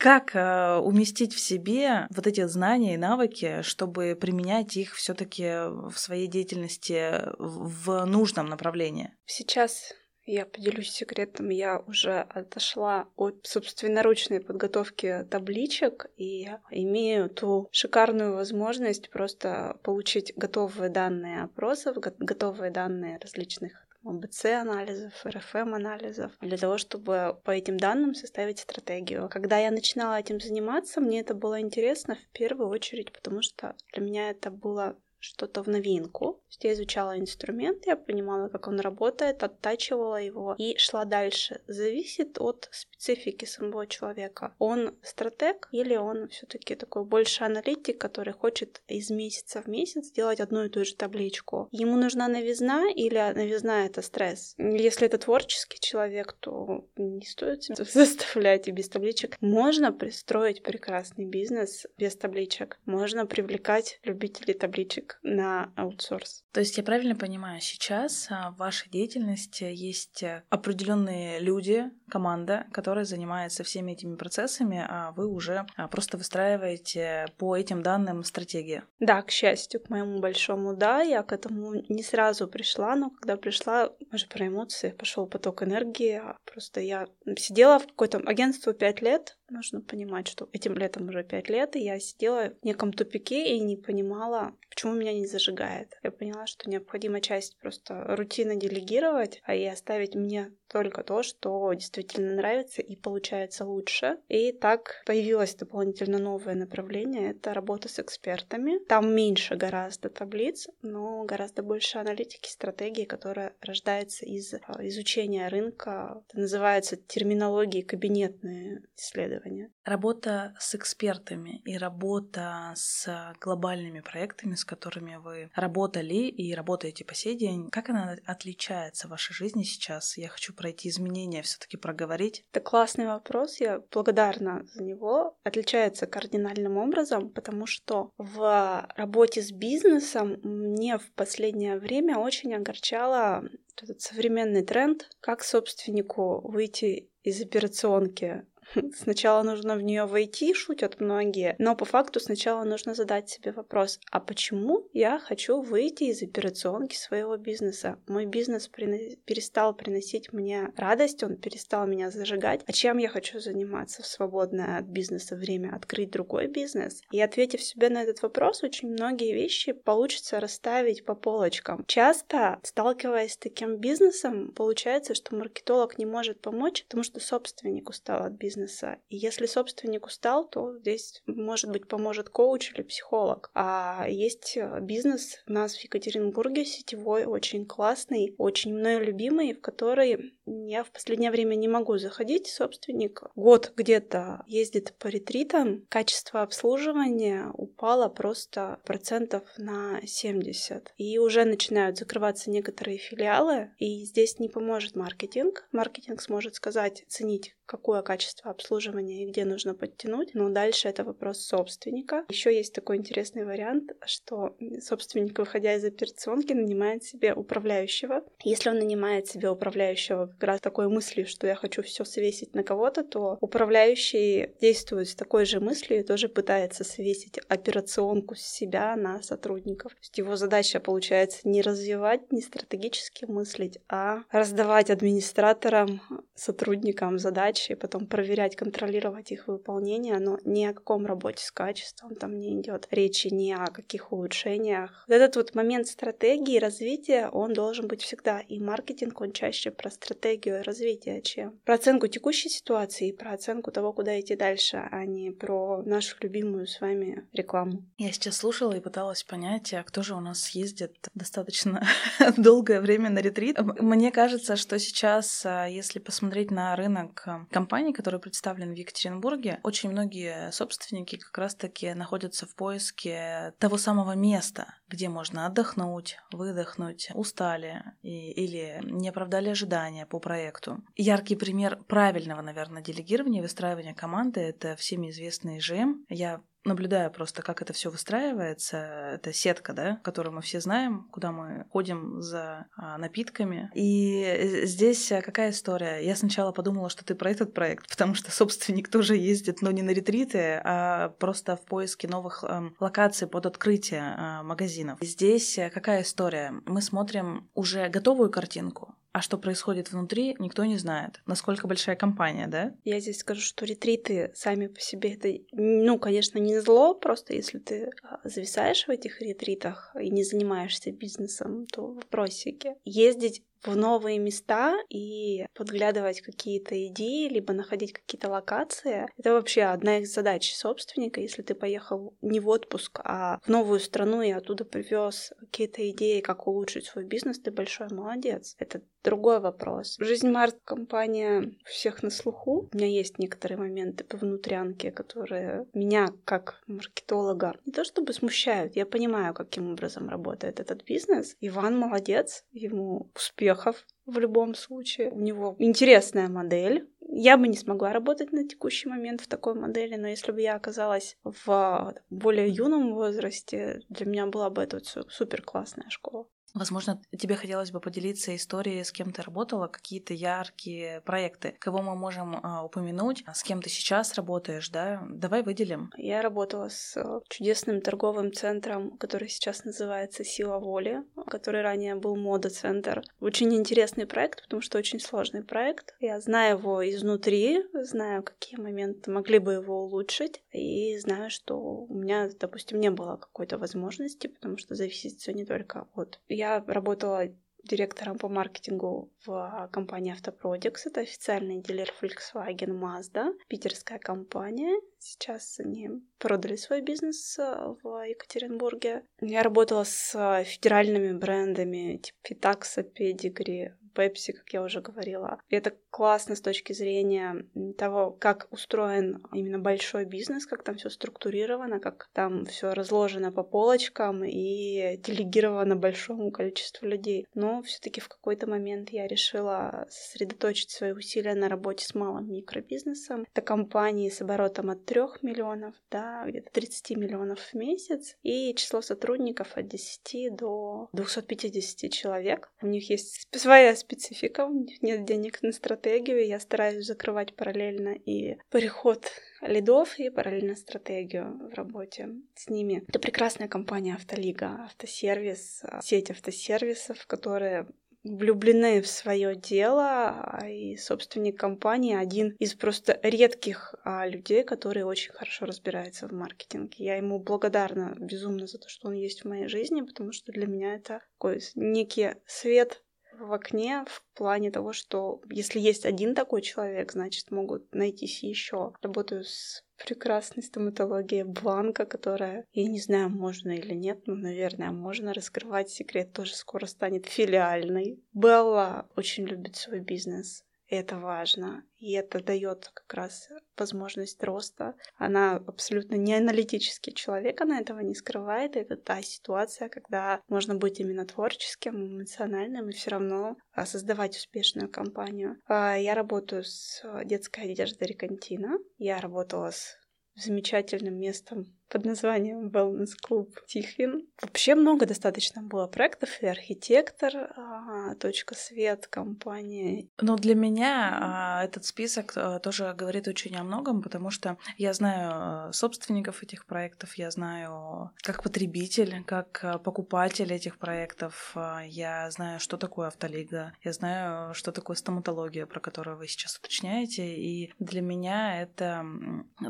Как 0.00 0.34
э, 0.34 0.78
уместить 0.78 1.34
в 1.34 1.38
себе 1.38 2.06
вот 2.08 2.26
эти 2.26 2.46
знания 2.46 2.94
и 2.94 2.96
навыки, 2.96 3.60
чтобы 3.60 4.16
применять 4.18 4.74
их 4.78 4.94
все-таки 4.94 5.68
в 5.68 5.92
своей 5.96 6.26
деятельности 6.26 7.20
в 7.38 8.06
нужном 8.06 8.46
направлении? 8.46 9.12
Сейчас 9.26 9.92
я 10.24 10.46
поделюсь 10.46 10.90
секретом, 10.90 11.50
я 11.50 11.80
уже 11.80 12.20
отошла 12.20 13.08
от 13.16 13.46
собственноручной 13.46 14.40
подготовки 14.40 15.26
табличек 15.30 16.06
и 16.16 16.48
имею 16.70 17.28
ту 17.28 17.68
шикарную 17.70 18.32
возможность 18.34 19.10
просто 19.10 19.78
получить 19.82 20.32
готовые 20.34 20.88
данные 20.88 21.42
опросов, 21.42 21.98
готовые 21.98 22.70
данные 22.70 23.18
различных 23.18 23.89
АБЦ-анализов, 24.04 25.12
РФМ-анализов, 25.26 26.32
для 26.40 26.56
того, 26.56 26.78
чтобы 26.78 27.38
по 27.44 27.50
этим 27.50 27.76
данным 27.76 28.14
составить 28.14 28.60
стратегию. 28.60 29.28
Когда 29.28 29.58
я 29.58 29.70
начинала 29.70 30.18
этим 30.18 30.40
заниматься, 30.40 31.00
мне 31.00 31.20
это 31.20 31.34
было 31.34 31.60
интересно 31.60 32.16
в 32.16 32.28
первую 32.32 32.68
очередь, 32.68 33.12
потому 33.12 33.42
что 33.42 33.76
для 33.92 34.02
меня 34.02 34.30
это 34.30 34.50
было 34.50 34.96
что-то 35.20 35.62
в 35.62 35.68
новинку. 35.68 36.40
Я 36.60 36.72
изучала 36.72 37.18
инструмент, 37.18 37.86
я 37.86 37.96
понимала, 37.96 38.48
как 38.48 38.66
он 38.66 38.80
работает, 38.80 39.42
оттачивала 39.42 40.16
его 40.16 40.54
и 40.58 40.76
шла 40.78 41.04
дальше. 41.04 41.60
Зависит 41.66 42.40
от 42.40 42.68
специфики 42.72 43.44
самого 43.44 43.86
человека. 43.86 44.54
Он 44.58 44.96
стратег 45.02 45.68
или 45.72 45.96
он 45.96 46.28
все-таки 46.28 46.74
такой 46.74 47.04
больше 47.04 47.44
аналитик, 47.44 47.98
который 47.98 48.32
хочет 48.32 48.82
из 48.88 49.10
месяца 49.10 49.62
в 49.62 49.66
месяц 49.66 50.10
делать 50.10 50.40
одну 50.40 50.64
и 50.64 50.68
ту 50.68 50.84
же 50.84 50.94
табличку. 50.94 51.68
Ему 51.70 51.96
нужна 51.96 52.28
новизна 52.28 52.90
или 52.90 53.18
новизна 53.34 53.86
это 53.86 54.02
стресс? 54.02 54.54
Если 54.58 55.06
это 55.06 55.18
творческий 55.18 55.78
человек, 55.80 56.32
то 56.40 56.86
не 56.96 57.26
стоит 57.26 57.64
заставлять 57.64 58.68
и 58.68 58.72
без 58.72 58.88
табличек. 58.88 59.36
Можно 59.40 59.92
пристроить 59.92 60.62
прекрасный 60.62 61.26
бизнес 61.26 61.86
без 61.98 62.16
табличек. 62.16 62.78
Можно 62.86 63.26
привлекать 63.26 64.00
любителей 64.04 64.54
табличек 64.54 65.09
на 65.22 65.72
аутсорс. 65.76 66.44
То 66.52 66.60
есть 66.60 66.76
я 66.76 66.82
правильно 66.82 67.14
понимаю, 67.14 67.60
сейчас 67.60 68.28
а, 68.30 68.50
в 68.50 68.56
вашей 68.56 68.90
деятельности 68.90 69.64
есть 69.64 70.22
э, 70.22 70.42
определенные 70.50 71.38
люди, 71.40 71.90
команда, 72.10 72.66
которая 72.72 73.04
занимается 73.04 73.62
всеми 73.62 73.92
этими 73.92 74.16
процессами, 74.16 74.84
а 74.86 75.12
вы 75.12 75.28
уже 75.28 75.66
а, 75.76 75.88
просто 75.88 76.18
выстраиваете 76.18 77.26
по 77.38 77.56
этим 77.56 77.82
данным 77.82 78.24
стратегию. 78.24 78.82
Да, 78.98 79.22
к 79.22 79.30
счастью, 79.30 79.80
к 79.80 79.90
моему 79.90 80.18
большому 80.18 80.74
да, 80.74 81.00
я 81.02 81.22
к 81.22 81.32
этому 81.32 81.74
не 81.88 82.02
сразу 82.02 82.48
пришла, 82.48 82.96
но 82.96 83.10
когда 83.10 83.36
пришла, 83.36 83.90
мы 84.10 84.18
же 84.18 84.26
про 84.26 84.46
эмоции, 84.48 84.90
пошел 84.90 85.26
поток 85.26 85.62
энергии, 85.62 86.14
а 86.14 86.36
просто 86.44 86.80
я 86.80 87.06
сидела 87.36 87.78
в 87.78 87.86
какое-то 87.86 88.18
агентство 88.18 88.72
пять 88.72 89.00
лет, 89.00 89.38
нужно 89.48 89.80
понимать, 89.80 90.28
что 90.28 90.48
этим 90.52 90.74
летом 90.74 91.08
уже 91.08 91.24
пять 91.24 91.48
лет, 91.48 91.76
и 91.76 91.80
я 91.80 91.98
сидела 92.00 92.52
в 92.60 92.64
неком 92.64 92.92
тупике 92.92 93.56
и 93.56 93.60
не 93.60 93.76
понимала, 93.76 94.52
почему 94.68 94.94
меня 95.00 95.12
не 95.12 95.26
зажигает. 95.26 95.98
Я 96.02 96.10
поняла, 96.10 96.46
что 96.46 96.68
необходимо 96.68 97.20
часть 97.20 97.58
просто 97.58 98.04
рутины 98.16 98.56
делегировать, 98.56 99.40
а 99.44 99.54
и 99.54 99.64
оставить 99.64 100.14
мне 100.14 100.52
только 100.70 101.02
то, 101.02 101.22
что 101.22 101.72
действительно 101.74 102.34
нравится 102.34 102.80
и 102.80 102.94
получается 102.96 103.64
лучше. 103.64 104.18
И 104.28 104.52
так 104.52 105.02
появилось 105.04 105.54
дополнительно 105.54 106.18
новое 106.18 106.54
направление. 106.54 107.32
Это 107.32 107.52
работа 107.52 107.88
с 107.88 107.98
экспертами. 107.98 108.78
Там 108.84 109.14
меньше 109.14 109.56
гораздо 109.56 110.08
таблиц, 110.08 110.68
но 110.82 111.24
гораздо 111.24 111.62
больше 111.62 111.98
аналитики, 111.98 112.48
стратегии, 112.48 113.04
которая 113.04 113.54
рождается 113.60 114.24
из 114.24 114.54
а, 114.54 114.86
изучения 114.86 115.48
рынка. 115.48 116.22
Это 116.28 116.40
называется 116.40 116.96
терминологией 116.96 117.84
кабинетные 117.84 118.82
исследования. 118.96 119.70
Работа 119.84 120.54
с 120.60 120.74
экспертами 120.76 121.62
и 121.64 121.76
работа 121.76 122.72
с 122.76 123.34
глобальными 123.40 124.00
проектами, 124.00 124.54
с 124.54 124.64
которыми 124.64 125.16
вы 125.16 125.50
работали 125.54 126.28
и 126.28 126.54
работаете 126.54 127.04
по 127.04 127.14
сей 127.14 127.36
день, 127.36 127.70
как 127.70 127.88
она 127.88 128.16
отличается 128.24 129.08
в 129.08 129.10
вашей 129.10 129.34
жизни 129.34 129.64
сейчас? 129.64 130.16
Я 130.16 130.28
хочу 130.28 130.54
про 130.60 130.68
эти 130.68 130.88
изменения 130.88 131.40
все-таки 131.40 131.78
проговорить? 131.78 132.44
Это 132.52 132.60
классный 132.60 133.06
вопрос, 133.06 133.60
я 133.60 133.82
благодарна 133.90 134.66
за 134.74 134.82
него. 134.82 135.34
Отличается 135.42 136.06
кардинальным 136.06 136.76
образом, 136.76 137.30
потому 137.30 137.64
что 137.64 138.10
в 138.18 138.86
работе 138.94 139.40
с 139.40 139.52
бизнесом 139.52 140.38
мне 140.42 140.98
в 140.98 141.10
последнее 141.12 141.78
время 141.78 142.18
очень 142.18 142.54
огорчало 142.54 143.42
этот 143.80 144.02
современный 144.02 144.62
тренд, 144.62 145.08
как 145.20 145.42
собственнику 145.42 146.42
выйти 146.46 147.08
из 147.22 147.40
операционки 147.40 148.44
Сначала 148.94 149.42
нужно 149.42 149.76
в 149.76 149.82
нее 149.82 150.04
войти, 150.06 150.54
шутят 150.54 151.00
многие, 151.00 151.56
но 151.58 151.74
по 151.76 151.84
факту 151.84 152.20
сначала 152.20 152.64
нужно 152.64 152.94
задать 152.94 153.28
себе 153.28 153.52
вопрос, 153.52 153.98
а 154.10 154.20
почему 154.20 154.88
я 154.92 155.18
хочу 155.18 155.60
выйти 155.60 156.04
из 156.04 156.22
операционки 156.22 156.96
своего 156.96 157.36
бизнеса? 157.36 157.98
Мой 158.06 158.26
бизнес 158.26 158.68
принос... 158.68 159.16
перестал 159.24 159.74
приносить 159.74 160.32
мне 160.32 160.72
радость, 160.76 161.22
он 161.22 161.36
перестал 161.36 161.86
меня 161.86 162.10
зажигать. 162.10 162.62
А 162.66 162.72
чем 162.72 162.98
я 162.98 163.08
хочу 163.08 163.40
заниматься 163.40 164.02
в 164.02 164.06
свободное 164.06 164.78
от 164.78 164.86
бизнеса 164.86 165.36
время? 165.36 165.74
Открыть 165.74 166.10
другой 166.10 166.46
бизнес? 166.46 167.02
И 167.10 167.20
ответив 167.20 167.62
себе 167.62 167.88
на 167.88 168.02
этот 168.02 168.22
вопрос, 168.22 168.62
очень 168.62 168.90
многие 168.90 169.34
вещи 169.34 169.72
получится 169.72 170.40
расставить 170.40 171.04
по 171.04 171.14
полочкам. 171.14 171.84
Часто, 171.86 172.60
сталкиваясь 172.62 173.32
с 173.32 173.36
таким 173.36 173.78
бизнесом, 173.78 174.52
получается, 174.52 175.14
что 175.14 175.34
маркетолог 175.34 175.98
не 175.98 176.06
может 176.06 176.40
помочь, 176.40 176.84
потому 176.84 177.02
что 177.02 177.20
собственник 177.20 177.88
устал 177.88 178.24
от 178.24 178.32
бизнеса 178.32 178.59
бизнеса. 178.60 178.98
И 179.08 179.16
если 179.16 179.46
собственник 179.46 180.06
устал, 180.06 180.48
то 180.48 180.76
здесь, 180.78 181.22
может 181.26 181.70
быть, 181.70 181.88
поможет 181.88 182.28
коуч 182.28 182.72
или 182.72 182.82
психолог. 182.82 183.50
А 183.54 184.06
есть 184.08 184.56
э, 184.56 184.80
бизнес 184.80 185.42
у 185.46 185.52
нас 185.52 185.76
в 185.76 185.84
Екатеринбурге, 185.84 186.64
сетевой, 186.64 187.24
очень 187.24 187.66
классный, 187.66 188.34
очень 188.38 188.74
мною 188.74 189.04
любимый, 189.04 189.54
в 189.54 189.60
который 189.60 190.34
я 190.66 190.84
в 190.84 190.90
последнее 190.90 191.30
время 191.30 191.54
не 191.54 191.68
могу 191.68 191.98
заходить. 191.98 192.46
Собственник 192.48 193.22
год 193.34 193.72
где-то 193.76 194.44
ездит 194.46 194.94
по 194.98 195.08
ретритам. 195.08 195.86
Качество 195.88 196.42
обслуживания 196.42 197.50
упало 197.54 198.08
просто 198.08 198.78
процентов 198.84 199.42
на 199.56 200.00
70. 200.04 200.92
И 200.96 201.18
уже 201.18 201.44
начинают 201.44 201.98
закрываться 201.98 202.50
некоторые 202.50 202.98
филиалы. 202.98 203.70
И 203.78 204.04
здесь 204.04 204.38
не 204.38 204.48
поможет 204.48 204.96
маркетинг. 204.96 205.68
Маркетинг 205.72 206.20
сможет 206.20 206.54
сказать, 206.54 207.04
ценить 207.08 207.54
какое 207.70 208.02
качество 208.02 208.50
обслуживания 208.50 209.22
и 209.22 209.30
где 209.30 209.44
нужно 209.44 209.74
подтянуть. 209.74 210.34
Но 210.34 210.48
дальше 210.48 210.88
это 210.88 211.04
вопрос 211.04 211.46
собственника. 211.46 212.24
Еще 212.28 212.52
есть 212.52 212.74
такой 212.74 212.96
интересный 212.96 213.44
вариант, 213.44 213.92
что 214.04 214.56
собственник, 214.80 215.38
выходя 215.38 215.76
из 215.76 215.84
операционки, 215.84 216.52
нанимает 216.52 217.04
себе 217.04 217.32
управляющего. 217.32 218.24
Если 218.42 218.70
он 218.70 218.78
нанимает 218.78 219.28
себе 219.28 219.50
управляющего 219.50 220.34
как 220.40 220.48
раз 220.48 220.60
такой 220.60 220.88
мыслью, 220.88 221.26
что 221.26 221.46
я 221.46 221.54
хочу 221.54 221.82
все 221.82 222.04
свесить 222.04 222.54
на 222.54 222.64
кого-то, 222.64 223.04
то 223.04 223.36
управляющий 223.40 224.54
действует 224.60 225.08
с 225.08 225.14
такой 225.14 225.44
же 225.44 225.60
мыслью 225.60 226.00
и 226.00 226.02
тоже 226.02 226.28
пытается 226.28 226.82
свесить 226.82 227.38
операционку 227.48 228.34
с 228.34 228.40
себя 228.40 228.96
на 228.96 229.22
сотрудников. 229.22 229.92
То 229.92 229.98
есть 230.00 230.18
его 230.18 230.36
задача 230.36 230.80
получается 230.80 231.40
не 231.44 231.60
развивать, 231.60 232.32
не 232.32 232.40
стратегически 232.40 233.26
мыслить, 233.26 233.78
а 233.88 234.22
раздавать 234.30 234.88
администраторам, 234.90 236.00
сотрудникам 236.34 237.18
задачи 237.18 237.72
и 237.72 237.74
потом 237.74 238.06
проверять, 238.06 238.56
контролировать 238.56 239.32
их 239.32 239.46
выполнение, 239.46 240.18
но 240.18 240.38
ни 240.44 240.64
о 240.64 240.72
каком 240.72 241.04
работе 241.04 241.44
с 241.44 241.52
качеством 241.52 242.14
там 242.14 242.38
не 242.38 242.58
идет 242.58 242.88
речи, 242.90 243.28
ни 243.28 243.52
о 243.52 243.66
каких 243.66 244.10
улучшениях. 244.10 245.04
Этот 245.06 245.36
вот 245.36 245.54
момент 245.54 245.86
стратегии 245.86 246.58
развития, 246.58 247.28
он 247.28 247.52
должен 247.52 247.88
быть 247.88 248.00
всегда. 248.02 248.40
И 248.40 248.58
маркетинг, 248.58 249.20
он 249.20 249.32
чаще 249.32 249.70
про 249.70 249.90
стратегию 249.90 250.29
развития, 250.62 251.20
чем 251.22 251.58
про 251.64 251.74
оценку 251.74 252.06
текущей 252.06 252.48
ситуации 252.48 253.08
и 253.08 253.12
про 253.12 253.32
оценку 253.32 253.70
того, 253.70 253.92
куда 253.92 254.18
идти 254.18 254.36
дальше, 254.36 254.88
а 254.90 255.04
не 255.04 255.30
про 255.30 255.82
нашу 255.82 256.16
любимую 256.20 256.66
с 256.66 256.80
вами 256.80 257.28
рекламу. 257.32 257.84
Я 257.98 258.12
сейчас 258.12 258.36
слушала 258.36 258.74
и 258.74 258.80
пыталась 258.80 259.22
понять, 259.22 259.72
а 259.74 259.82
кто 259.82 260.02
же 260.02 260.14
у 260.14 260.20
нас 260.20 260.50
ездит 260.50 261.08
достаточно 261.14 261.86
долгое 262.36 262.80
время 262.80 263.10
на 263.10 263.20
ретрит. 263.20 263.58
Мне 263.80 264.10
кажется, 264.10 264.56
что 264.56 264.78
сейчас, 264.78 265.44
а, 265.44 265.66
если 265.66 265.98
посмотреть 265.98 266.50
на 266.50 266.76
рынок 266.76 267.26
компаний, 267.50 267.92
которые 267.92 268.20
представлены 268.20 268.74
в 268.74 268.78
Екатеринбурге, 268.78 269.60
очень 269.62 269.90
многие 269.90 270.50
собственники 270.52 271.16
как 271.16 271.36
раз-таки 271.38 271.94
находятся 271.94 272.46
в 272.46 272.54
поиске 272.54 273.54
того 273.58 273.78
самого 273.78 274.12
места, 274.12 274.74
где 274.88 275.08
можно 275.08 275.46
отдохнуть, 275.46 276.18
выдохнуть, 276.32 277.10
устали 277.14 277.82
и, 278.02 278.32
или 278.32 278.80
не 278.84 279.08
оправдали 279.08 279.48
ожидания 279.48 280.06
по 280.10 280.18
проекту. 280.18 280.82
Яркий 280.96 281.36
пример 281.36 281.78
правильного, 281.86 282.42
наверное, 282.42 282.82
делегирования 282.82 283.40
выстраивания 283.40 283.94
команды— 283.94 284.40
это 284.40 284.76
всеми 284.76 285.10
известный 285.10 285.60
ЖМ. 285.60 286.04
Я 286.08 286.42
наблюдаю 286.64 287.10
просто, 287.10 287.42
как 287.42 287.62
это 287.62 287.72
все 287.72 287.90
выстраивается. 287.90 288.76
Это 289.14 289.32
сетка, 289.32 289.72
да, 289.72 290.00
которую 290.02 290.34
мы 290.34 290.42
все 290.42 290.60
знаем, 290.60 291.08
куда 291.10 291.32
мы 291.32 291.66
ходим 291.70 292.20
за 292.20 292.66
а, 292.76 292.98
напитками. 292.98 293.70
И 293.74 294.62
здесь 294.64 295.10
а, 295.12 295.22
какая 295.22 295.50
история? 295.50 296.00
Я 296.04 296.16
сначала 296.16 296.52
подумала, 296.52 296.90
что 296.90 297.04
ты 297.04 297.14
про 297.14 297.30
этот 297.30 297.54
проект, 297.54 297.88
потому 297.88 298.14
что 298.14 298.30
собственник 298.30 298.90
тоже 298.90 299.16
ездит, 299.16 299.62
но 299.62 299.70
не 299.70 299.82
на 299.82 299.90
ретриты, 299.90 300.60
а 300.62 301.10
просто 301.18 301.56
в 301.56 301.64
поиске 301.64 302.08
новых 302.08 302.44
а, 302.44 302.70
локаций 302.78 303.26
под 303.26 303.46
открытие 303.46 304.14
а, 304.16 304.42
магазинов. 304.42 304.98
Здесь 305.00 305.58
какая 305.72 306.02
история? 306.02 306.52
Мы 306.66 306.82
смотрим 306.82 307.48
уже 307.54 307.88
готовую 307.88 308.30
картинку, 308.30 308.94
а 309.12 309.22
что 309.22 309.38
происходит 309.38 309.90
внутри, 309.90 310.36
никто 310.38 310.64
не 310.64 310.76
знает. 310.76 311.20
Насколько 311.26 311.66
большая 311.66 311.96
компания, 311.96 312.46
да? 312.46 312.74
Я 312.84 313.00
здесь 313.00 313.18
скажу, 313.18 313.40
что 313.40 313.64
ретриты 313.64 314.30
сами 314.34 314.68
по 314.68 314.80
себе 314.80 315.14
это, 315.14 315.28
ну, 315.52 315.98
конечно, 315.98 316.38
не 316.38 316.60
зло, 316.60 316.94
просто 316.94 317.34
если 317.34 317.58
ты 317.58 317.90
а, 318.02 318.20
зависаешь 318.28 318.86
в 318.86 318.90
этих 318.90 319.20
ретритах 319.20 319.94
и 320.00 320.10
не 320.10 320.22
занимаешься 320.22 320.92
бизнесом, 320.92 321.66
то 321.66 321.86
вопросики. 321.92 322.74
Ездить 322.84 323.42
в 323.64 323.76
новые 323.76 324.18
места 324.18 324.76
и 324.88 325.46
подглядывать 325.54 326.20
какие-то 326.20 326.86
идеи, 326.88 327.28
либо 327.28 327.52
находить 327.52 327.92
какие-то 327.92 328.30
локации. 328.30 329.08
Это 329.16 329.32
вообще 329.32 329.62
одна 329.62 329.98
из 329.98 330.12
задач 330.12 330.54
собственника. 330.54 331.20
Если 331.20 331.42
ты 331.42 331.54
поехал 331.54 332.14
не 332.22 332.40
в 332.40 332.48
отпуск, 332.48 333.00
а 333.04 333.38
в 333.42 333.48
новую 333.48 333.80
страну 333.80 334.22
и 334.22 334.30
оттуда 334.30 334.64
привез 334.64 335.32
какие-то 335.38 335.88
идеи, 335.90 336.20
как 336.20 336.46
улучшить 336.46 336.86
свой 336.86 337.04
бизнес, 337.04 337.38
ты 337.38 337.50
большой 337.50 337.88
молодец. 337.90 338.56
Это 338.58 338.82
другой 339.02 339.40
вопрос. 339.40 339.96
Жизнь 339.98 340.28
Март 340.28 340.58
компания 340.64 341.52
всех 341.64 342.02
на 342.02 342.10
слуху. 342.10 342.68
У 342.72 342.76
меня 342.76 342.86
есть 342.88 343.18
некоторые 343.18 343.58
моменты 343.58 344.04
по 344.04 344.16
внутрянке, 344.16 344.90
которые 344.90 345.66
меня 345.72 346.08
как 346.24 346.62
маркетолога 346.66 347.54
не 347.64 347.72
то 347.72 347.84
чтобы 347.84 348.12
смущают, 348.12 348.76
я 348.76 348.86
понимаю, 348.86 349.34
каким 349.34 349.72
образом 349.72 350.08
работает 350.08 350.60
этот 350.60 350.84
бизнес. 350.84 351.36
Иван 351.40 351.78
молодец, 351.78 352.44
ему 352.52 353.10
успех 353.14 353.49
успехов 353.50 353.86
в 354.06 354.18
любом 354.18 354.54
случае. 354.54 355.10
У 355.10 355.20
него 355.20 355.56
интересная 355.58 356.28
модель. 356.28 356.88
Я 357.00 357.36
бы 357.36 357.48
не 357.48 357.56
смогла 357.56 357.92
работать 357.92 358.32
на 358.32 358.46
текущий 358.46 358.88
момент 358.88 359.20
в 359.20 359.26
такой 359.26 359.54
модели, 359.54 359.96
но 359.96 360.08
если 360.08 360.32
бы 360.32 360.40
я 360.40 360.54
оказалась 360.54 361.16
в 361.24 361.94
более 362.08 362.48
юном 362.48 362.94
возрасте, 362.94 363.82
для 363.88 364.06
меня 364.06 364.26
была 364.26 364.50
бы 364.50 364.62
это 364.62 364.80
супер 365.08 365.42
классная 365.42 365.90
школа. 365.90 366.26
Возможно, 366.54 367.00
тебе 367.16 367.36
хотелось 367.36 367.70
бы 367.70 367.80
поделиться 367.80 368.34
историей, 368.34 368.84
с 368.84 368.92
кем 368.92 369.12
ты 369.12 369.22
работала, 369.22 369.68
какие-то 369.68 370.14
яркие 370.14 371.00
проекты, 371.02 371.56
кого 371.58 371.82
мы 371.82 371.94
можем 371.94 372.40
а, 372.42 372.64
упомянуть, 372.64 373.24
с 373.32 373.42
кем 373.42 373.62
ты 373.62 373.70
сейчас 373.70 374.14
работаешь, 374.14 374.68
да? 374.70 375.02
Давай 375.08 375.42
выделим. 375.42 375.90
Я 375.96 376.22
работала 376.22 376.68
с 376.68 376.96
э, 376.96 377.20
чудесным 377.28 377.80
торговым 377.80 378.32
центром, 378.32 378.96
который 378.98 379.28
сейчас 379.28 379.64
называется 379.64 380.24
«Сила 380.24 380.58
воли», 380.58 381.02
который 381.26 381.62
ранее 381.62 381.94
был 381.94 382.16
мода-центр. 382.16 383.02
Очень 383.20 383.54
интересный 383.54 384.06
проект, 384.06 384.42
потому 384.42 384.62
что 384.62 384.78
очень 384.78 385.00
сложный 385.00 385.42
проект. 385.42 385.94
Я 386.00 386.20
знаю 386.20 386.58
его 386.58 386.88
изнутри, 386.88 387.62
знаю, 387.72 388.22
какие 388.22 388.58
моменты 388.60 389.10
могли 389.10 389.38
бы 389.38 389.52
его 389.54 389.84
улучшить, 389.84 390.42
и 390.52 390.98
знаю, 390.98 391.30
что 391.30 391.58
у 391.58 391.94
меня, 391.94 392.28
допустим, 392.38 392.80
не 392.80 392.90
было 392.90 393.16
какой-то 393.16 393.58
возможности, 393.58 394.26
потому 394.26 394.58
что 394.58 394.74
зависит 394.74 395.18
все 395.18 395.32
не 395.32 395.44
только 395.44 395.86
от 395.94 396.20
я 396.40 396.64
работала 396.66 397.28
директором 397.64 398.18
по 398.18 398.28
маркетингу 398.28 399.12
в 399.26 399.68
компании 399.72 400.12
Автопродикс. 400.12 400.86
Это 400.86 401.00
официальный 401.00 401.60
дилер 401.60 401.92
Volkswagen 402.00 402.80
Mazda, 402.80 403.32
питерская 403.48 403.98
компания. 403.98 404.80
Сейчас 404.98 405.60
они 405.60 405.90
продали 406.18 406.56
свой 406.56 406.80
бизнес 406.80 407.38
э, 407.38 407.74
в 407.82 408.06
Екатеринбурге. 408.08 409.02
Я 409.20 409.42
работала 409.42 409.84
с 409.84 410.44
федеральными 410.44 411.12
брендами 411.12 411.98
типа 411.98 412.18
Fitaxa, 412.28 412.82
Pedigree, 412.82 413.72
Pepsi, 413.94 414.32
как 414.32 414.52
я 414.52 414.62
уже 414.62 414.80
говорила. 414.80 415.40
И 415.48 415.56
это 415.56 415.72
классно 415.90 416.36
с 416.36 416.40
точки 416.40 416.72
зрения 416.72 417.46
того, 417.76 418.10
как 418.10 418.48
устроен 418.50 419.22
именно 419.32 419.58
большой 419.58 420.04
бизнес, 420.04 420.46
как 420.46 420.62
там 420.62 420.76
все 420.76 420.90
структурировано, 420.90 421.80
как 421.80 422.08
там 422.12 422.44
все 422.46 422.72
разложено 422.72 423.32
по 423.32 423.42
полочкам 423.42 424.24
и 424.24 424.96
делегировано 424.98 425.76
большому 425.76 426.30
количеству 426.30 426.86
людей. 426.86 427.26
Но 427.34 427.62
все-таки 427.62 428.00
в 428.00 428.08
какой-то 428.08 428.46
момент 428.46 428.90
я 428.90 429.06
решила 429.06 429.86
сосредоточить 429.90 430.70
свои 430.70 430.92
усилия 430.92 431.34
на 431.34 431.48
работе 431.48 431.84
с 431.84 431.94
малым 431.94 432.32
микробизнесом. 432.32 433.26
Это 433.32 433.42
компании 433.42 434.08
с 434.08 434.20
оборотом 434.20 434.70
от 434.70 434.84
3 434.84 435.00
миллионов 435.22 435.74
до 435.90 436.24
где-то 436.26 436.50
30 436.52 436.96
миллионов 436.96 437.40
в 437.40 437.54
месяц 437.54 438.16
и 438.22 438.54
число 438.54 438.80
сотрудников 438.80 439.56
от 439.56 439.68
10 439.68 440.36
до 440.36 440.88
250 440.92 441.90
человек. 441.90 442.50
У 442.62 442.66
них 442.66 442.90
есть 442.90 443.26
своя 443.34 443.74
специфика, 443.80 444.48
нет 444.80 445.04
денег 445.04 445.42
на 445.42 445.52
стратегию, 445.52 446.26
я 446.26 446.38
стараюсь 446.40 446.86
закрывать 446.86 447.34
параллельно 447.34 447.90
и 447.90 448.36
переход 448.50 449.10
лидов 449.42 449.98
и 449.98 450.10
параллельно 450.10 450.54
стратегию 450.54 451.48
в 451.50 451.54
работе 451.54 452.10
с 452.34 452.48
ними. 452.48 452.84
Это 452.88 452.98
прекрасная 452.98 453.48
компания 453.48 453.94
Автолига, 453.94 454.64
автосервис, 454.64 455.62
сеть 455.82 456.10
автосервисов, 456.10 457.06
которые 457.06 457.66
влюблены 458.02 458.80
в 458.80 458.86
свое 458.86 459.34
дело, 459.34 460.38
и 460.48 460.76
собственник 460.76 461.38
компании 461.38 461.94
один 461.94 462.34
из 462.38 462.54
просто 462.54 462.98
редких 463.02 463.74
а, 463.84 464.06
людей, 464.06 464.42
которые 464.42 464.86
очень 464.86 465.12
хорошо 465.12 465.46
разбирается 465.46 466.08
в 466.08 466.12
маркетинге. 466.12 466.84
Я 466.84 466.96
ему 466.96 467.18
благодарна 467.18 467.94
безумно 467.98 468.46
за 468.46 468.58
то, 468.58 468.68
что 468.68 468.88
он 468.88 468.94
есть 468.94 469.22
в 469.22 469.28
моей 469.28 469.48
жизни, 469.48 469.82
потому 469.82 470.12
что 470.12 470.32
для 470.32 470.46
меня 470.46 470.74
это 470.74 471.02
такой 471.18 471.40
некий 471.54 472.14
свет 472.26 472.82
в 473.20 473.32
окне 473.32 473.84
в 473.86 474.02
плане 474.16 474.50
того, 474.50 474.72
что 474.72 475.20
если 475.30 475.60
есть 475.60 475.86
один 475.86 476.14
такой 476.14 476.42
человек, 476.42 476.92
значит, 476.92 477.30
могут 477.30 477.74
найтись 477.74 478.22
еще. 478.22 478.72
Работаю 478.82 479.24
с 479.24 479.62
прекрасной 479.76 480.42
стоматологией 480.42 481.24
Бланка, 481.24 481.86
которая, 481.86 482.44
я 482.52 482.68
не 482.68 482.80
знаю, 482.80 483.08
можно 483.10 483.50
или 483.50 483.74
нет, 483.74 484.06
но, 484.06 484.14
наверное, 484.14 484.70
можно 484.70 485.14
раскрывать 485.14 485.70
секрет, 485.70 486.12
тоже 486.12 486.34
скоро 486.34 486.66
станет 486.66 487.06
филиальной. 487.06 488.02
Белла 488.12 488.88
очень 488.96 489.24
любит 489.24 489.56
свой 489.56 489.80
бизнес 489.80 490.44
это 490.70 490.98
важно. 490.98 491.64
И 491.78 491.92
это 491.92 492.22
дает 492.22 492.70
как 492.74 492.94
раз 492.94 493.28
возможность 493.56 494.22
роста. 494.22 494.74
Она 494.96 495.36
абсолютно 495.36 495.96
не 495.96 496.14
аналитический 496.14 496.92
человек, 496.92 497.40
она 497.40 497.60
этого 497.60 497.80
не 497.80 497.94
скрывает. 497.94 498.56
Это 498.56 498.76
та 498.76 499.02
ситуация, 499.02 499.68
когда 499.68 500.20
можно 500.28 500.54
быть 500.54 500.80
именно 500.80 501.04
творческим, 501.04 501.96
эмоциональным 501.96 502.68
и 502.68 502.72
все 502.72 502.90
равно 502.90 503.36
а, 503.52 503.66
создавать 503.66 504.16
успешную 504.16 504.70
компанию. 504.70 505.36
А, 505.46 505.76
я 505.76 505.94
работаю 505.94 506.44
с 506.44 506.82
детской 507.04 507.52
одеждой 507.52 507.88
Рекантина. 507.88 508.58
Я 508.78 509.00
работала 509.00 509.50
с 509.50 509.76
замечательным 510.14 510.98
местом 510.98 511.59
под 511.70 511.84
названием 511.84 512.48
Wellness 512.48 512.90
Club 513.08 513.28
Тихвин. 513.46 514.06
Вообще 514.20 514.54
много 514.54 514.86
достаточно 514.86 515.42
было 515.42 515.66
проектов, 515.66 516.10
и 516.20 516.26
архитектор, 516.26 517.12
а, 517.36 517.94
точка 517.94 518.34
свет, 518.34 518.88
компания. 518.88 519.88
Но 520.00 520.16
для 520.16 520.34
меня 520.34 520.98
а, 521.00 521.44
этот 521.44 521.64
список 521.64 522.14
а, 522.16 522.40
тоже 522.40 522.74
говорит 522.76 523.06
очень 523.06 523.36
о 523.36 523.44
многом, 523.44 523.82
потому 523.82 524.10
что 524.10 524.36
я 524.58 524.72
знаю 524.72 525.52
собственников 525.52 526.22
этих 526.22 526.46
проектов, 526.46 526.94
я 526.94 527.10
знаю 527.10 527.92
как 528.02 528.22
потребитель, 528.22 529.04
как 529.04 529.62
покупатель 529.62 530.32
этих 530.32 530.58
проектов, 530.58 531.36
я 531.66 532.10
знаю, 532.10 532.40
что 532.40 532.56
такое 532.56 532.88
автолига, 532.88 533.52
я 533.62 533.72
знаю, 533.72 534.34
что 534.34 534.50
такое 534.50 534.76
стоматология, 534.76 535.46
про 535.46 535.60
которую 535.60 535.96
вы 535.96 536.08
сейчас 536.08 536.36
уточняете, 536.36 537.14
и 537.14 537.52
для 537.58 537.80
меня 537.80 538.42
это 538.42 538.84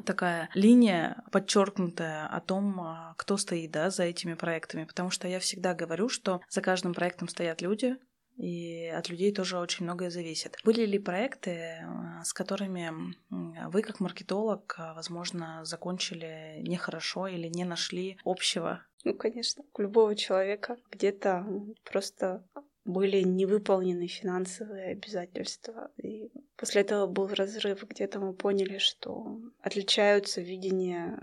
такая 0.05 0.50
линия 0.55 1.23
подчеркнутая 1.33 2.10
о 2.11 2.40
том, 2.40 2.81
а, 2.81 3.14
кто 3.17 3.37
стоит 3.37 3.71
да, 3.71 3.90
за 3.90 4.05
этими 4.05 4.35
проектами, 4.35 4.85
потому 4.85 5.11
что 5.11 5.29
я 5.29 5.40
всегда 5.40 5.75
говорю, 5.75 6.09
что 6.09 6.40
за 6.49 6.61
каждым 6.61 6.95
проектом 6.95 7.29
стоят 7.29 7.62
люди, 7.62 7.97
и 8.37 8.87
от 8.87 9.11
людей 9.11 9.33
тоже 9.35 9.59
очень 9.59 9.85
многое 9.85 10.11
зависит. 10.11 10.57
Были 10.64 10.87
ли 10.87 10.99
проекты, 10.99 11.79
а, 11.83 12.25
с 12.25 12.33
которыми 12.33 13.14
вы, 13.29 13.83
как 13.83 14.00
маркетолог, 14.00 14.75
а, 14.79 14.95
возможно, 14.95 15.64
закончили 15.64 16.57
нехорошо 16.61 17.26
или 17.26 17.49
не 17.49 17.64
нашли 17.64 18.19
общего? 18.25 18.83
Ну, 19.05 19.14
конечно, 19.14 19.62
у 19.75 19.83
любого 19.83 20.17
человека 20.17 20.76
где-то 20.90 21.47
просто 21.85 22.45
были 22.85 23.23
невыполнены 23.23 24.07
финансовые 24.07 24.93
обязательства. 24.93 25.91
И 25.97 26.31
после 26.57 26.83
этого 26.83 27.07
был 27.07 27.29
разрыв, 27.29 27.85
где-то 27.89 28.21
мы 28.21 28.33
поняли, 28.33 28.79
что 28.79 29.41
отличаются 29.61 30.41
видения 30.41 31.19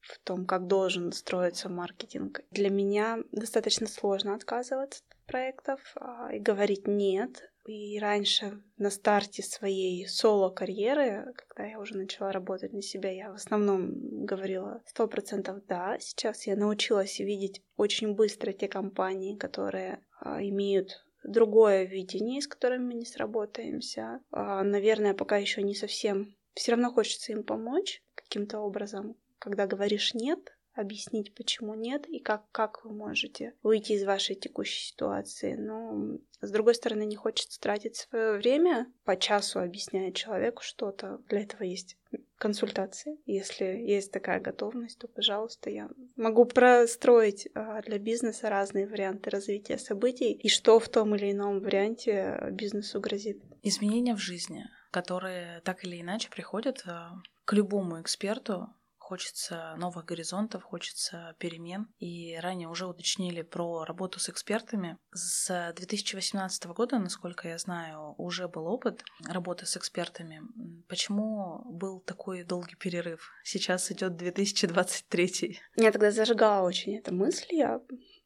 в 0.00 0.18
том, 0.24 0.46
как 0.46 0.66
должен 0.66 1.12
строиться 1.12 1.68
маркетинг. 1.68 2.42
Для 2.50 2.70
меня 2.70 3.18
достаточно 3.30 3.86
сложно 3.86 4.34
отказываться 4.34 5.02
от 5.08 5.26
проектов 5.26 5.80
а, 5.96 6.32
и 6.32 6.38
говорить 6.38 6.86
«нет». 6.86 7.51
И 7.64 7.98
раньше 8.00 8.62
на 8.76 8.90
старте 8.90 9.42
своей 9.42 10.06
соло-карьеры, 10.08 11.32
когда 11.36 11.70
я 11.70 11.78
уже 11.78 11.96
начала 11.96 12.32
работать 12.32 12.72
на 12.72 12.82
себя, 12.82 13.10
я 13.10 13.30
в 13.30 13.34
основном 13.34 14.24
говорила 14.24 14.82
сто 14.86 15.06
процентов 15.06 15.64
«да». 15.66 15.96
Сейчас 16.00 16.46
я 16.46 16.56
научилась 16.56 17.18
видеть 17.20 17.62
очень 17.76 18.14
быстро 18.14 18.52
те 18.52 18.68
компании, 18.68 19.36
которые 19.36 20.04
а, 20.20 20.42
имеют 20.42 21.04
другое 21.22 21.84
видение, 21.84 22.42
с 22.42 22.48
которым 22.48 22.86
мы 22.86 22.94
не 22.94 23.06
сработаемся. 23.06 24.20
А, 24.32 24.64
наверное, 24.64 25.14
пока 25.14 25.36
еще 25.36 25.62
не 25.62 25.74
совсем. 25.74 26.34
Все 26.54 26.72
равно 26.72 26.92
хочется 26.92 27.32
им 27.32 27.44
помочь 27.44 28.02
каким-то 28.14 28.58
образом 28.58 29.16
когда 29.42 29.66
говоришь 29.66 30.14
«нет», 30.14 30.56
объяснить, 30.74 31.34
почему 31.34 31.74
нет 31.74 32.08
и 32.08 32.18
как, 32.18 32.50
как 32.50 32.84
вы 32.84 32.92
можете 32.92 33.54
выйти 33.62 33.92
из 33.92 34.04
вашей 34.04 34.34
текущей 34.34 34.88
ситуации. 34.88 35.54
Но, 35.54 36.18
с 36.40 36.50
другой 36.50 36.74
стороны, 36.74 37.04
не 37.04 37.16
хочется 37.16 37.60
тратить 37.60 37.96
свое 37.96 38.32
время 38.38 38.92
по 39.04 39.16
часу 39.16 39.60
объясняя 39.60 40.12
человеку 40.12 40.62
что-то. 40.62 41.20
Для 41.28 41.42
этого 41.42 41.62
есть 41.62 41.96
консультации. 42.42 43.18
Если 43.24 43.64
есть 43.64 44.10
такая 44.10 44.40
готовность, 44.40 44.98
то, 44.98 45.06
пожалуйста, 45.06 45.70
я 45.70 45.88
могу 46.16 46.44
простроить 46.44 47.48
а, 47.54 47.80
для 47.82 47.98
бизнеса 47.98 48.50
разные 48.50 48.88
варианты 48.88 49.30
развития 49.30 49.78
событий 49.78 50.32
и 50.32 50.48
что 50.48 50.80
в 50.80 50.88
том 50.88 51.14
или 51.14 51.30
ином 51.30 51.60
варианте 51.60 52.48
бизнесу 52.50 53.00
грозит. 53.00 53.40
Изменения 53.62 54.16
в 54.16 54.20
жизни, 54.20 54.64
которые 54.90 55.60
так 55.60 55.84
или 55.84 56.00
иначе 56.00 56.30
приходят 56.30 56.82
а, 56.84 57.12
к 57.44 57.52
любому 57.52 58.00
эксперту, 58.00 58.74
хочется 59.02 59.74
новых 59.76 60.04
горизонтов, 60.04 60.62
хочется 60.62 61.34
перемен. 61.38 61.88
И 61.98 62.38
ранее 62.40 62.68
уже 62.68 62.86
уточнили 62.86 63.42
про 63.42 63.84
работу 63.84 64.20
с 64.20 64.28
экспертами. 64.28 64.96
С 65.12 65.72
2018 65.76 66.66
года, 66.66 66.98
насколько 66.98 67.48
я 67.48 67.58
знаю, 67.58 68.14
уже 68.16 68.48
был 68.48 68.66
опыт 68.66 69.02
работы 69.28 69.66
с 69.66 69.76
экспертами. 69.76 70.40
Почему 70.88 71.62
был 71.64 72.00
такой 72.00 72.44
долгий 72.44 72.76
перерыв? 72.76 73.30
Сейчас 73.44 73.90
идет 73.90 74.16
2023. 74.16 75.60
Меня 75.76 75.92
тогда 75.92 76.10
зажигала 76.10 76.66
очень 76.66 76.96
эта 76.96 77.12
мысль. 77.12 77.48
Я 77.50 77.80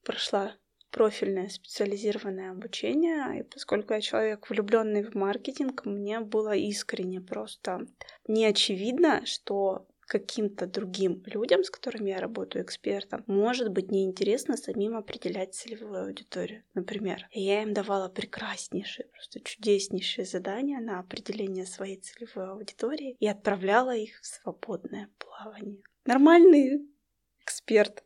прошла 0.04 0.52
профильное 0.90 1.48
специализированное 1.48 2.52
обучение, 2.52 3.40
и 3.40 3.42
поскольку 3.42 3.92
я 3.92 4.00
человек 4.00 4.48
влюбленный 4.48 5.02
в 5.02 5.14
маркетинг, 5.14 5.84
мне 5.84 6.20
было 6.20 6.54
искренне 6.54 7.20
просто 7.20 7.86
не 8.26 8.46
очевидно, 8.46 9.26
что 9.26 9.86
каким-то 10.06 10.66
другим 10.66 11.22
людям, 11.26 11.64
с 11.64 11.70
которыми 11.70 12.10
я 12.10 12.20
работаю 12.20 12.64
экспертом, 12.64 13.24
может 13.26 13.70
быть 13.70 13.90
неинтересно 13.90 14.56
самим 14.56 14.96
определять 14.96 15.54
целевую 15.54 16.04
аудиторию, 16.04 16.62
например. 16.74 17.26
Я 17.32 17.62
им 17.62 17.74
давала 17.74 18.08
прекраснейшие, 18.08 19.06
просто 19.06 19.40
чудеснейшие 19.40 20.24
задания 20.24 20.80
на 20.80 21.00
определение 21.00 21.66
своей 21.66 21.96
целевой 21.96 22.50
аудитории 22.50 23.16
и 23.18 23.26
отправляла 23.26 23.94
их 23.94 24.20
в 24.20 24.26
свободное 24.26 25.10
плавание. 25.18 25.82
Нормальный 26.04 26.88
эксперт, 27.40 28.04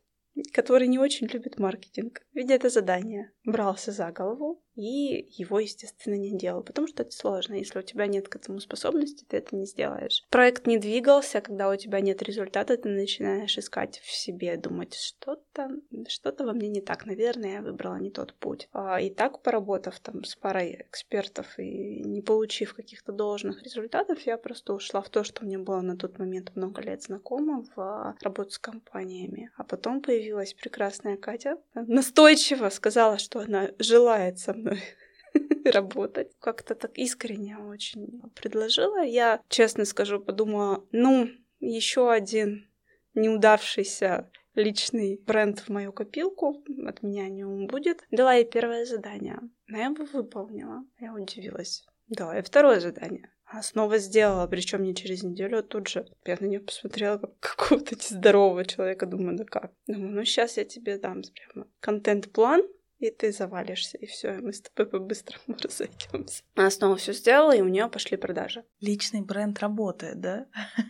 который 0.53 0.89
не 0.89 0.99
очень 0.99 1.27
любит 1.27 1.59
маркетинг, 1.59 2.23
видя 2.33 2.55
это 2.55 2.71
задание, 2.71 3.33
брался 3.45 3.93
за 3.93 4.11
голову, 4.11 4.63
и 4.75 5.29
его, 5.33 5.59
естественно, 5.59 6.15
не 6.15 6.37
делал, 6.37 6.63
потому 6.63 6.87
что 6.87 7.03
это 7.03 7.13
сложно. 7.13 7.55
Если 7.55 7.79
у 7.79 7.83
тебя 7.83 8.07
нет 8.07 8.29
к 8.29 8.37
этому 8.37 8.61
способности, 8.61 9.25
ты 9.29 9.39
это 9.39 9.57
не 9.57 9.67
сделаешь. 9.67 10.25
Проект 10.31 10.67
не 10.67 10.79
двигался, 10.79 11.41
когда 11.41 11.71
у 11.71 11.77
тебя 11.77 12.01
нет 12.01 12.23
результата, 12.23 12.77
ты 12.77 12.89
начинаешь 12.89 13.59
искать 13.59 13.99
в 14.01 14.11
себе, 14.11 14.57
думать, 14.57 14.95
что-то, 14.95 15.71
что-то 16.09 16.45
во 16.45 16.53
мне 16.53 16.69
не 16.69 16.81
так, 16.81 17.07
наверное, 17.07 17.55
я 17.55 17.63
выбрала 17.63 17.97
не 17.97 18.11
тот 18.11 18.35
путь. 18.35 18.69
А, 18.73 19.01
и 19.01 19.11
так, 19.11 19.43
поработав 19.43 19.99
там 20.01 20.25
с 20.25 20.37
парой 20.37 20.87
экспертов 20.89 21.59
и 21.59 22.03
не 22.03 22.23
получив 22.23 22.75
каких-то 22.75 23.13
должных 23.13 23.63
результатов, 23.63 24.21
я 24.23 24.39
просто 24.39 24.75
ушла 24.75 25.03
в 25.03 25.09
то, 25.09 25.25
что 25.25 25.45
мне 25.45 25.59
было 25.59 25.81
на 25.81 25.97
тот 25.97 26.19
момент 26.19 26.53
много 26.55 26.81
лет 26.83 27.03
знакомо, 27.03 27.65
в 27.75 28.17
работу 28.23 28.51
с 28.51 28.59
компаниями. 28.59 29.51
А 29.57 29.65
потом 29.65 30.01
появилась 30.01 30.55
прекрасная 30.55 31.17
Катя, 31.17 31.59
настойчиво 31.75 32.69
сказала, 32.69 33.19
что 33.19 33.41
она 33.41 33.71
желает 33.79 34.39
со 34.39 34.55
мной 34.61 34.81
работать. 35.65 36.33
Как-то 36.39 36.75
так 36.75 36.97
искренне 36.99 37.59
очень 37.59 38.23
предложила. 38.35 39.03
Я, 39.03 39.41
честно 39.49 39.85
скажу, 39.85 40.21
подумала, 40.21 40.85
ну, 40.93 41.29
еще 41.61 42.11
один 42.11 42.69
неудавшийся 43.15 44.31
личный 44.55 45.21
бренд 45.27 45.61
в 45.61 45.69
мою 45.69 45.93
копилку, 45.93 46.63
от 46.87 47.03
меня 47.03 47.29
не 47.29 47.45
он 47.45 47.67
будет. 47.67 48.05
Дала 48.11 48.35
ей 48.35 48.45
первое 48.45 48.85
задание. 48.85 49.39
Но 49.67 49.79
я 49.79 49.87
его 49.87 50.05
выполнила. 50.13 50.85
Я 50.99 51.15
удивилась. 51.15 51.85
Дала 52.09 52.37
ей 52.37 52.43
второе 52.43 52.81
задание. 52.81 53.31
А 53.53 53.63
снова 53.63 53.99
сделала, 53.99 54.47
причем 54.47 54.83
не 54.85 54.95
через 54.95 55.25
неделю, 55.25 55.59
а 55.59 55.63
тут 55.63 55.89
же. 55.89 56.07
Я 56.25 56.37
на 56.41 56.47
нее 56.47 56.61
посмотрела 56.61 57.19
как 57.19 57.39
какого-то 57.41 57.97
нездорового 57.97 58.65
человека. 58.65 59.07
Думаю, 59.07 59.37
да 59.37 59.45
как? 59.45 59.73
Думаю, 59.87 60.13
ну 60.13 60.25
сейчас 60.25 60.57
я 60.57 60.65
тебе 60.65 60.99
дам 60.99 61.23
прямо 61.23 61.67
контент-план, 61.81 62.63
и 63.01 63.11
ты 63.11 63.33
завалишься, 63.33 63.97
и 63.99 64.07
все, 64.07 64.35
и 64.35 64.41
мы 64.41 64.53
с 64.53 64.61
тобой 64.61 64.91
по-быстрому 64.91 65.57
разойдемся. 65.63 66.43
Она 66.55 66.71
снова 66.71 66.97
все 66.97 67.13
сделала, 67.13 67.57
и 67.57 67.63
у 67.63 67.69
нее 67.69 67.89
пошли 67.89 68.17
продажи. 68.17 68.65
Личный 68.81 69.23
бренд 69.23 69.59
работает, 69.59 70.21
да? 70.21 70.47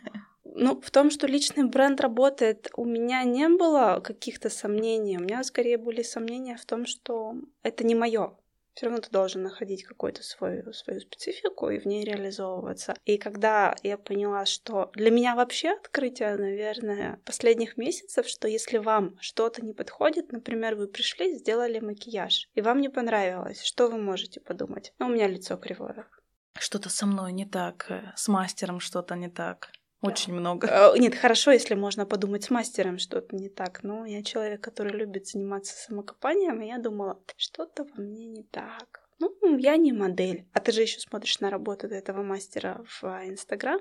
Ну, 0.53 0.81
в 0.81 0.91
том, 0.91 1.11
что 1.11 1.29
личный 1.29 1.65
бренд 1.65 2.01
работает, 2.01 2.71
у 2.75 2.85
меня 2.85 3.23
не 3.23 3.49
было 3.49 4.01
каких-то 4.05 4.51
сомнений. 4.51 5.17
У 5.17 5.21
меня 5.21 5.45
скорее 5.45 5.79
были 5.79 6.03
сомнения 6.03 6.57
в 6.57 6.67
том, 6.67 6.87
что 6.87 7.35
это 7.63 7.85
не 7.85 7.95
мое 7.95 8.37
Все 8.81 8.87
равно 8.87 9.03
ты 9.03 9.11
должен 9.11 9.43
находить 9.43 9.85
какую-то 9.85 10.23
свою, 10.23 10.73
свою 10.73 11.01
специфику 11.01 11.69
и 11.69 11.79
в 11.79 11.85
ней 11.85 12.03
реализовываться. 12.03 12.95
И 13.05 13.19
когда 13.19 13.77
я 13.83 13.99
поняла, 13.99 14.47
что 14.47 14.91
для 14.95 15.11
меня 15.11 15.35
вообще 15.35 15.73
открытие, 15.73 16.35
наверное, 16.37 17.21
последних 17.27 17.77
месяцев, 17.77 18.27
что 18.27 18.49
если 18.49 18.79
вам 18.79 19.19
что-то 19.21 19.63
не 19.63 19.75
подходит, 19.75 20.33
например, 20.33 20.77
вы 20.77 20.89
пришли, 20.89 21.37
сделали 21.37 21.79
макияж, 21.79 22.49
и 22.55 22.63
вам 22.63 22.81
не 22.81 22.89
понравилось, 22.89 23.63
что 23.63 23.89
вы 23.89 23.99
можете 23.99 24.41
подумать? 24.41 24.95
Ну, 24.99 25.09
у 25.09 25.11
меня 25.11 25.29
лицо 25.29 25.59
кривое. 25.59 26.07
Что-то 26.59 26.89
со 26.89 27.05
мной 27.05 27.33
не 27.33 27.45
так, 27.45 27.85
э, 27.91 28.15
с 28.17 28.29
мастером 28.29 28.81
что-то 28.81 29.15
не 29.15 29.29
так. 29.29 29.73
Очень 30.03 30.33
много. 30.33 30.67
Э, 30.67 30.99
нет, 30.99 31.15
хорошо, 31.15 31.51
если 31.51 31.75
можно 31.75 32.07
подумать 32.07 32.45
с 32.45 32.51
мастером 32.51 32.99
что-то 32.99 33.37
не 33.37 33.49
так. 33.49 33.83
Но 33.83 34.07
я 34.07 34.23
человек, 34.23 34.61
который 34.63 34.93
любит 34.93 35.27
заниматься 35.27 35.77
самокопанием, 35.77 36.61
и 36.63 36.69
я 36.69 36.79
думала, 36.79 37.21
что-то 37.37 37.85
во 37.85 38.03
мне 38.03 38.27
не 38.27 38.43
так. 38.45 39.03
Ну, 39.19 39.59
я 39.59 39.77
не 39.77 39.93
модель. 39.93 40.47
А 40.55 40.61
ты 40.61 40.73
же 40.73 40.81
еще 40.81 41.01
смотришь 41.01 41.41
на 41.41 41.51
работу 41.51 41.87
этого 41.87 42.23
мастера 42.23 42.83
в 42.87 43.05
а, 43.05 43.27
Инстаграм 43.27 43.81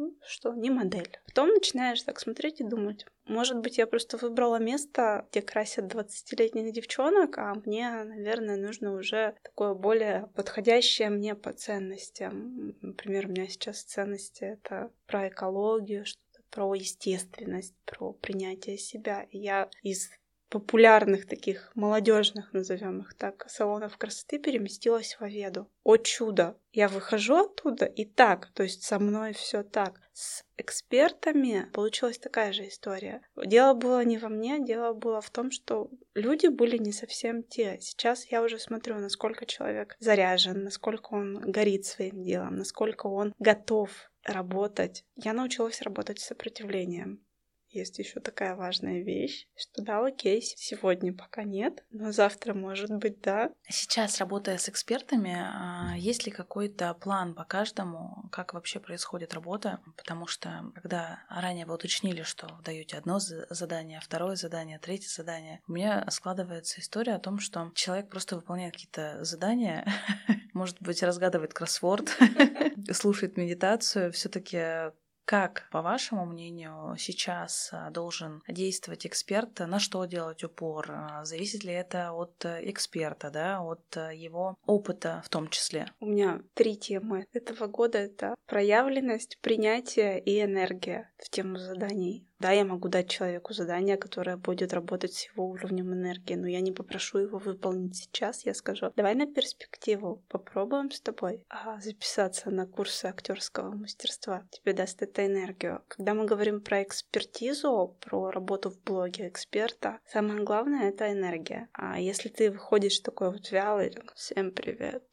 ну, 0.00 0.16
что, 0.26 0.54
не 0.54 0.70
модель. 0.70 1.18
Потом 1.26 1.48
начинаешь 1.48 2.02
так 2.02 2.18
смотреть 2.18 2.60
и 2.60 2.64
думать, 2.64 3.04
может 3.26 3.58
быть, 3.58 3.76
я 3.76 3.86
просто 3.86 4.16
выбрала 4.16 4.56
место, 4.56 5.28
где 5.30 5.42
красят 5.42 5.92
20-летних 5.94 6.72
девчонок, 6.72 7.36
а 7.36 7.54
мне, 7.66 8.02
наверное, 8.04 8.56
нужно 8.56 8.94
уже 8.94 9.36
такое 9.42 9.74
более 9.74 10.30
подходящее 10.34 11.10
мне 11.10 11.34
по 11.34 11.52
ценностям. 11.52 12.74
Например, 12.80 13.26
у 13.26 13.28
меня 13.28 13.46
сейчас 13.46 13.82
ценности— 13.82 14.44
это 14.64 14.90
про 15.06 15.28
экологию, 15.28 16.06
что-то 16.06 16.42
про 16.50 16.74
естественность, 16.74 17.74
про 17.84 18.14
принятие 18.14 18.78
себя. 18.78 19.26
И 19.30 19.38
я 19.38 19.68
из 19.82 20.10
популярных 20.50 21.26
таких 21.26 21.70
молодежных, 21.74 22.52
назовем 22.52 23.00
их 23.00 23.14
так, 23.14 23.46
салонов 23.48 23.96
красоты 23.96 24.38
переместилась 24.38 25.14
в 25.14 25.22
Аведу. 25.22 25.70
О 25.84 25.96
чудо! 25.96 26.56
Я 26.72 26.88
выхожу 26.88 27.36
оттуда 27.36 27.86
и 27.86 28.04
так, 28.04 28.50
то 28.52 28.62
есть 28.62 28.82
со 28.82 28.98
мной 28.98 29.32
все 29.32 29.62
так. 29.62 30.00
С 30.12 30.44
экспертами 30.56 31.68
получилась 31.72 32.18
такая 32.18 32.52
же 32.52 32.68
история. 32.68 33.22
Дело 33.36 33.74
было 33.74 34.04
не 34.04 34.18
во 34.18 34.28
мне, 34.28 34.62
дело 34.62 34.92
было 34.92 35.20
в 35.20 35.30
том, 35.30 35.50
что 35.50 35.88
люди 36.14 36.48
были 36.48 36.76
не 36.76 36.92
совсем 36.92 37.42
те. 37.42 37.78
Сейчас 37.80 38.26
я 38.26 38.42
уже 38.42 38.58
смотрю, 38.58 38.98
насколько 38.98 39.46
человек 39.46 39.96
заряжен, 40.00 40.64
насколько 40.64 41.14
он 41.14 41.40
горит 41.40 41.86
своим 41.86 42.22
делом, 42.22 42.56
насколько 42.56 43.06
он 43.06 43.34
готов 43.38 43.90
работать. 44.24 45.04
Я 45.16 45.32
научилась 45.32 45.80
работать 45.82 46.20
с 46.20 46.26
сопротивлением 46.26 47.24
есть 47.70 47.98
еще 47.98 48.20
такая 48.20 48.56
важная 48.56 49.02
вещь, 49.02 49.46
что 49.56 49.82
да, 49.82 50.04
окей, 50.04 50.42
сегодня 50.42 51.12
пока 51.12 51.44
нет, 51.44 51.84
но 51.90 52.12
завтра 52.12 52.54
может 52.54 52.90
быть 52.90 53.20
да. 53.20 53.50
Сейчас, 53.68 54.18
работая 54.18 54.58
с 54.58 54.68
экспертами, 54.68 55.36
а, 55.36 55.94
есть 55.96 56.26
ли 56.26 56.32
какой-то 56.32 56.94
план 56.94 57.34
по 57.34 57.44
каждому, 57.44 58.28
как 58.32 58.54
вообще 58.54 58.80
происходит 58.80 59.34
работа? 59.34 59.80
Потому 59.96 60.26
что, 60.26 60.72
когда 60.74 61.20
ранее 61.28 61.66
вы 61.66 61.74
уточнили, 61.74 62.22
что 62.22 62.60
даете 62.64 62.96
одно 62.96 63.18
задание, 63.18 64.00
второе 64.00 64.36
задание, 64.36 64.78
третье 64.78 65.08
задание, 65.08 65.60
у 65.68 65.72
меня 65.72 66.04
складывается 66.10 66.80
история 66.80 67.14
о 67.14 67.20
том, 67.20 67.38
что 67.38 67.70
человек 67.74 68.10
просто 68.10 68.36
выполняет 68.36 68.74
какие-то 68.74 69.24
задания, 69.24 69.86
может 70.54 70.80
быть, 70.80 71.02
разгадывает 71.02 71.54
кроссворд, 71.54 72.10
слушает 72.92 73.36
медитацию, 73.36 74.12
все-таки 74.12 74.92
как, 75.30 75.68
по 75.70 75.80
вашему 75.80 76.26
мнению, 76.26 76.96
сейчас 76.98 77.70
а, 77.72 77.90
должен 77.90 78.42
действовать 78.48 79.06
эксперт? 79.06 79.60
На 79.60 79.78
что 79.78 80.04
делать 80.04 80.42
упор? 80.42 80.90
А, 80.90 81.24
зависит 81.24 81.62
ли 81.62 81.72
это 81.72 82.10
от 82.10 82.44
э, 82.44 82.68
эксперта, 82.68 83.30
да, 83.30 83.60
от 83.62 83.96
э, 83.96 84.10
его 84.16 84.56
опыта 84.66 85.22
в 85.24 85.28
том 85.28 85.48
числе? 85.48 85.86
У 86.00 86.06
меня 86.06 86.42
три 86.54 86.76
темы 86.76 87.28
этого 87.32 87.68
года. 87.68 87.98
Это 87.98 88.34
проявленность, 88.46 89.38
принятие 89.40 90.20
и 90.20 90.42
энергия 90.42 91.12
в 91.18 91.30
тему 91.30 91.58
заданий. 91.58 92.26
Да, 92.40 92.52
я 92.52 92.64
могу 92.64 92.88
дать 92.88 93.10
человеку 93.10 93.52
задание, 93.52 93.98
которое 93.98 94.38
будет 94.38 94.72
работать 94.72 95.12
с 95.12 95.26
его 95.26 95.46
уровнем 95.46 95.92
энергии, 95.92 96.36
но 96.36 96.48
я 96.48 96.62
не 96.62 96.72
попрошу 96.72 97.18
его 97.18 97.36
выполнить 97.36 97.96
сейчас. 97.96 98.46
Я 98.46 98.54
скажу, 98.54 98.90
давай 98.96 99.14
на 99.14 99.26
перспективу 99.26 100.24
попробуем 100.26 100.90
с 100.90 101.02
тобой 101.02 101.44
а, 101.50 101.78
записаться 101.80 102.50
на 102.50 102.66
курсы 102.66 103.04
актерского 103.04 103.74
мастерства. 103.74 104.48
Тебе 104.50 104.72
даст 104.72 105.02
это 105.02 105.26
энергию. 105.26 105.84
Когда 105.88 106.14
мы 106.14 106.24
говорим 106.24 106.62
про 106.62 106.82
экспертизу, 106.82 107.94
про 108.00 108.30
работу 108.30 108.70
в 108.70 108.82
блоге 108.84 109.28
эксперта, 109.28 109.98
самое 110.06 110.42
главное— 110.42 110.88
это 110.90 111.12
энергия. 111.12 111.68
А 111.74 112.00
если 112.00 112.30
ты 112.30 112.50
выходишь 112.50 113.00
такой 113.00 113.32
вот 113.32 113.50
вялый, 113.50 113.94
всем 114.16 114.50
привет, 114.50 115.04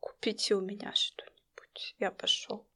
купите 0.00 0.56
у 0.56 0.60
меня 0.60 0.92
что-нибудь, 0.92 1.94
я 2.00 2.10
пошел 2.10 2.66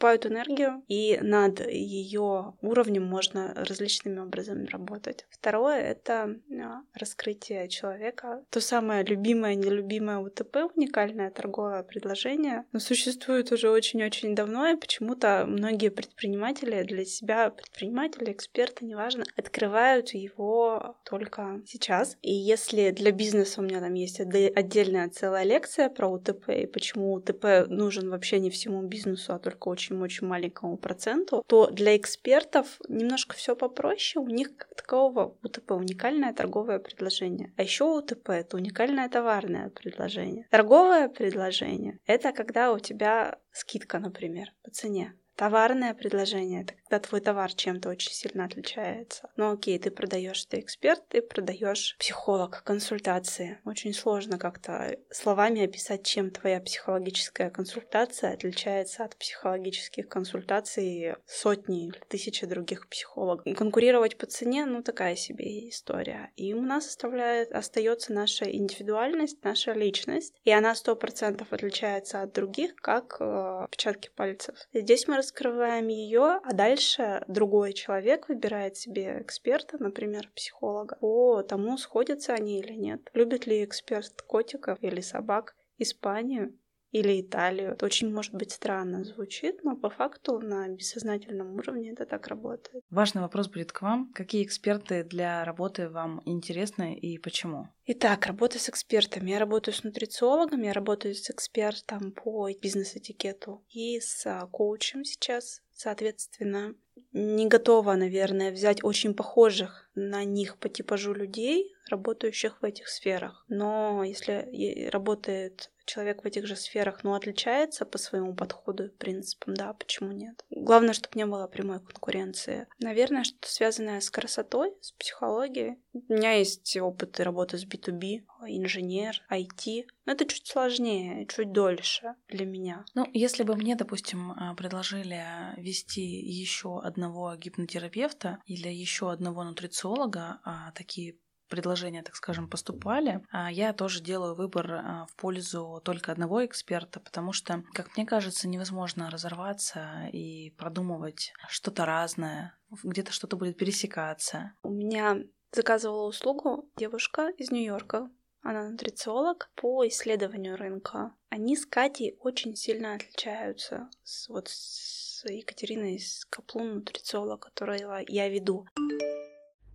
покупают 0.00 0.24
энергию, 0.24 0.82
и 0.88 1.18
над 1.20 1.60
ее 1.68 2.54
уровнем 2.62 3.04
можно 3.04 3.52
различными 3.54 4.18
образами 4.18 4.66
работать. 4.66 5.26
Второе— 5.28 5.80
это 5.82 6.36
а, 6.50 6.80
раскрытие 6.94 7.68
человека. 7.68 8.42
То 8.48 8.62
самое 8.62 9.04
любимое, 9.04 9.54
нелюбимое 9.56 10.18
УТП, 10.18 10.56
уникальное 10.74 11.30
торговое 11.30 11.82
предложение, 11.82 12.64
но 12.72 12.80
существует 12.80 13.52
уже 13.52 13.68
очень-очень 13.68 14.34
давно, 14.34 14.68
и 14.68 14.76
почему-то 14.76 15.44
многие 15.46 15.90
предприниматели 15.90 16.82
для 16.82 17.04
себя, 17.04 17.50
предприниматели, 17.50 18.32
эксперты, 18.32 18.86
неважно, 18.86 19.24
открывают 19.36 20.14
его 20.14 20.96
только 21.04 21.60
сейчас. 21.66 22.16
И 22.22 22.32
если 22.32 22.90
для 22.90 23.12
бизнеса 23.12 23.60
у 23.60 23.64
меня 23.64 23.80
там 23.80 23.92
есть 23.92 24.18
отдельная 24.18 25.10
целая 25.10 25.44
лекция 25.44 25.90
про 25.90 26.08
УТП, 26.08 26.48
и 26.48 26.66
почему 26.66 27.12
УТП 27.12 27.66
нужен 27.68 28.08
вообще 28.08 28.38
не 28.38 28.48
всему 28.48 28.82
бизнесу, 28.82 29.34
а 29.34 29.38
только 29.38 29.68
очень 29.68 29.89
очень-очень 29.90 30.26
маленькому 30.26 30.76
проценту, 30.76 31.44
то 31.46 31.70
для 31.70 31.96
экспертов 31.96 32.80
немножко 32.88 33.34
все 33.36 33.56
попроще. 33.56 34.24
У 34.24 34.28
них 34.28 34.56
как 34.56 34.74
такового 34.74 35.36
УТП 35.42 35.72
уникальное 35.72 36.32
торговое 36.32 36.78
предложение. 36.78 37.52
А 37.56 37.62
еще 37.62 37.84
УТП 37.84 38.30
это 38.30 38.56
уникальное 38.56 39.08
товарное 39.08 39.70
предложение. 39.70 40.46
Торговое 40.50 41.08
предложение 41.08 41.98
это 42.06 42.32
когда 42.32 42.72
у 42.72 42.78
тебя 42.78 43.38
скидка, 43.52 43.98
например, 43.98 44.52
по 44.62 44.70
цене. 44.70 45.14
Товарное 45.40 45.94
предложение— 45.94 46.60
это 46.64 46.74
когда 46.74 46.98
твой 46.98 47.20
товар 47.22 47.50
чем-то 47.50 47.88
очень 47.88 48.12
сильно 48.12 48.44
отличается. 48.44 49.30
Ну 49.36 49.52
окей, 49.52 49.78
ты 49.78 49.90
продаешь, 49.90 50.44
ты 50.44 50.58
эксперт, 50.60 51.02
ты 51.08 51.22
продаешь 51.22 51.96
психолог, 51.98 52.62
консультации. 52.62 53.58
Очень 53.64 53.94
сложно 53.94 54.38
как-то 54.38 54.98
словами 55.10 55.64
описать, 55.64 56.04
чем 56.04 56.30
твоя 56.30 56.60
психологическая 56.60 57.48
консультация 57.48 58.34
отличается 58.34 59.04
от 59.04 59.16
психологических 59.16 60.08
консультаций 60.08 61.14
сотни 61.24 61.86
или 61.86 61.98
тысячи 62.08 62.44
других 62.44 62.86
психологов. 62.88 63.46
Конкурировать 63.56 64.18
по 64.18 64.26
цене, 64.26 64.66
ну 64.66 64.82
такая 64.82 65.16
себе 65.16 65.70
история. 65.70 66.32
И 66.36 66.52
у 66.52 66.60
нас 66.60 66.86
оставляет, 66.86 67.52
остается 67.52 68.12
наша 68.12 68.44
индивидуальность, 68.44 69.42
наша 69.42 69.72
личность, 69.72 70.34
и 70.44 70.50
она 70.50 70.74
сто 70.74 70.96
процентов 70.96 71.52
отличается 71.52 72.20
от 72.20 72.34
других, 72.34 72.74
как 72.76 73.16
э, 73.20 73.64
отпечатки 73.64 74.10
пальцев. 74.14 74.56
И 74.72 74.80
здесь 74.80 75.06
мы 75.06 75.16
раскрываем 75.30 75.88
ее, 75.88 76.40
а 76.42 76.52
дальше 76.52 77.24
другой 77.28 77.72
человек 77.72 78.28
выбирает 78.28 78.76
себе 78.76 79.20
эксперта, 79.20 79.76
например, 79.78 80.28
психолога, 80.34 80.96
по 80.96 81.42
тому, 81.42 81.78
сходятся 81.78 82.34
они 82.34 82.58
или 82.58 82.72
нет. 82.72 83.08
Любит 83.14 83.46
ли 83.46 83.64
эксперт 83.64 84.22
котиков 84.22 84.78
или 84.80 85.00
собак, 85.00 85.54
Испанию 85.78 86.58
или 86.92 87.20
Италию. 87.20 87.72
Это 87.72 87.86
очень, 87.86 88.12
может 88.12 88.34
быть, 88.34 88.52
странно 88.52 89.04
звучит, 89.04 89.62
но 89.64 89.76
по 89.76 89.90
факту 89.90 90.38
на 90.40 90.68
бессознательном 90.68 91.54
уровне 91.54 91.92
это 91.92 92.04
так 92.04 92.26
работает. 92.26 92.84
Важный 92.90 93.22
вопрос 93.22 93.48
будет 93.48 93.72
к 93.72 93.82
вам. 93.82 94.12
Какие 94.12 94.44
эксперты 94.44 95.04
для 95.04 95.44
работы 95.44 95.88
вам 95.88 96.20
интересны 96.24 96.94
и 96.94 97.18
почему? 97.18 97.68
Итак, 97.86 98.26
работа 98.26 98.58
с 98.58 98.68
экспертами. 98.68 99.30
Я 99.30 99.38
работаю 99.38 99.74
с 99.74 99.84
нутрициологом, 99.84 100.62
я 100.62 100.72
работаю 100.72 101.14
с 101.14 101.30
экспертом 101.30 102.12
по 102.12 102.48
бизнес-этикету 102.52 103.64
и 103.68 104.00
с 104.00 104.26
а, 104.26 104.46
коучем 104.46 105.04
сейчас. 105.04 105.62
Соответственно, 105.72 106.74
не 107.12 107.46
готова, 107.46 107.94
наверное, 107.94 108.52
взять 108.52 108.84
очень 108.84 109.14
похожих 109.14 109.90
на 109.94 110.24
них 110.24 110.58
по 110.58 110.68
типажу 110.68 111.14
людей, 111.14 111.72
работающих 111.90 112.60
в 112.60 112.64
этих 112.64 112.88
сферах. 112.88 113.44
Но 113.48 114.02
если 114.04 114.88
работает 114.90 115.70
человек 115.90 116.22
в 116.22 116.26
этих 116.26 116.46
же 116.46 116.56
сферах, 116.56 117.02
но 117.02 117.14
отличается 117.14 117.84
по 117.84 117.98
своему 117.98 118.34
подходу 118.34 118.84
и 118.84 118.88
принципам, 118.88 119.54
да, 119.54 119.72
почему 119.72 120.12
нет? 120.12 120.44
Главное, 120.50 120.94
чтобы 120.94 121.18
не 121.18 121.26
было 121.26 121.46
прямой 121.48 121.80
конкуренции. 121.80 122.68
Наверное, 122.78 123.24
что-то 123.24 123.50
связанное 123.50 124.00
с 124.00 124.10
красотой, 124.10 124.72
с 124.80 124.92
психологией. 124.92 125.78
У 125.92 126.12
меня 126.12 126.32
есть 126.32 126.76
опыт 126.76 127.18
работы 127.18 127.58
с 127.58 127.66
B2B, 127.66 128.22
инженер, 128.46 129.20
IT. 129.30 129.86
Но 130.06 130.12
это 130.12 130.24
чуть 130.26 130.46
сложнее, 130.46 131.26
чуть 131.26 131.52
дольше 131.52 132.14
для 132.28 132.46
меня. 132.46 132.84
Ну, 132.94 133.06
если 133.12 133.42
бы 133.42 133.56
мне, 133.56 133.74
допустим, 133.74 134.32
а, 134.32 134.54
предложили 134.54 135.24
вести 135.56 136.02
еще 136.02 136.80
одного 136.80 137.34
гипнотерапевта 137.34 138.38
или 138.46 138.68
еще 138.68 139.10
одного 139.10 139.42
нутрициолога, 139.44 140.40
а 140.44 140.72
такие 140.72 141.16
предложения, 141.50 142.02
так 142.02 142.14
скажем, 142.16 142.48
поступали, 142.48 143.20
а 143.30 143.50
я 143.52 143.74
тоже 143.74 144.00
делаю 144.00 144.34
выбор 144.34 144.72
а, 144.72 145.06
в 145.10 145.16
пользу 145.16 145.82
только 145.84 146.12
одного 146.12 146.46
эксперта, 146.46 147.00
потому 147.00 147.32
что, 147.32 147.62
как 147.74 147.96
мне 147.96 148.06
кажется, 148.06 148.48
невозможно 148.48 149.10
разорваться 149.10 150.08
и 150.12 150.50
продумывать 150.56 151.32
что-то 151.48 151.84
разное, 151.84 152.56
где-то 152.82 153.12
что-то 153.12 153.36
будет 153.36 153.58
пересекаться. 153.58 154.54
У 154.62 154.70
меня 154.70 155.18
заказывала 155.52 156.06
услугу 156.06 156.70
девушка 156.76 157.28
из 157.36 157.50
Нью-Йорка. 157.50 158.10
Она 158.42 158.70
нутрициолог 158.70 159.50
по 159.54 159.86
исследованию 159.86 160.56
рынка. 160.56 161.14
Они 161.28 161.56
с 161.56 161.66
Катей 161.66 162.16
очень 162.20 162.56
сильно 162.56 162.94
отличаются 162.94 163.90
с, 164.02 164.28
вот, 164.28 164.48
с 164.48 165.24
Екатериной 165.28 165.96
из 165.96 166.24
Каплун, 166.30 166.76
нутрициолог, 166.76 167.42
которую 167.42 168.04
я 168.08 168.28
веду. 168.28 168.66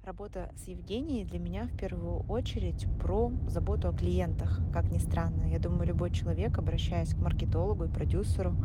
Работа 0.05 0.51
с 0.55 0.67
Евгенией 0.67 1.25
для 1.25 1.39
меня 1.39 1.63
в 1.65 1.75
первую 1.75 2.19
очередь 2.27 2.85
про 2.99 3.31
заботу 3.47 3.89
о 3.89 3.91
клиентах, 3.91 4.61
как 4.71 4.91
ни 4.91 4.99
странно. 4.99 5.49
Я 5.49 5.57
думаю, 5.57 5.87
любой 5.87 6.11
человек, 6.11 6.59
обращаясь 6.59 7.15
к 7.15 7.17
маркетологу 7.17 7.85
и 7.85 7.91
продюсеру, 7.91 8.55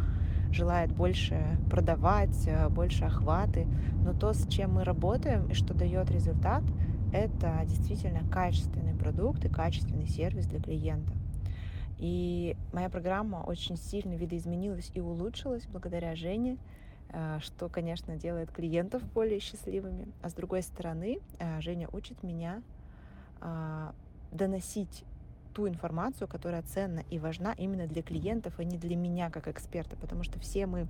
желает 0.53 0.93
больше 0.93 1.59
продавать, 1.71 2.47
э, 2.47 2.69
больше 2.69 3.07
охваты. 3.07 3.67
Но 4.05 4.13
то, 4.13 4.35
с 4.35 4.47
чем 4.49 4.75
мы 4.75 4.85
работаем 4.85 5.49
и 5.49 5.55
что 5.55 5.73
дает 5.73 6.11
результат, 6.11 6.63
это 7.11 7.59
действительно 7.65 8.21
качественный 8.31 8.95
продукт 8.95 9.43
и 9.47 9.49
качественный 9.49 10.09
сервис 10.09 10.45
для 10.45 10.61
клиента. 10.61 11.15
И 11.97 12.55
моя 12.75 12.91
программа 12.91 13.39
очень 13.39 13.79
сильно 13.79 14.13
видоизменилась 14.13 14.91
и 14.93 15.01
улучшилась 15.01 15.67
благодаря 15.67 16.15
Жене, 16.17 16.59
что, 17.43 17.69
конечно, 17.69 18.17
делает 18.17 18.51
клиентов 18.51 19.03
более 19.13 19.41
счастливыми. 19.41 20.07
А 20.23 20.31
с 20.31 20.35
другой 20.35 20.63
стороны, 20.63 21.19
э, 21.39 21.61
Женя 21.61 21.89
учит 21.93 22.23
меня 22.23 22.63
а, 23.41 23.95
доносить 24.33 25.05
ту 25.55 25.67
информацию, 25.67 26.29
которая 26.29 26.63
ценна 26.63 27.03
и 27.11 27.19
важна 27.19 27.53
именно 27.53 27.89
для 27.89 28.03
клиентов, 28.03 28.55
а 28.59 28.65
не 28.65 28.79
для 28.79 28.95
меня 28.95 29.31
как 29.31 29.49
эксперта, 29.49 29.97
потому 29.97 30.23
что 30.23 30.39
все 30.39 30.67
мы 30.67 30.87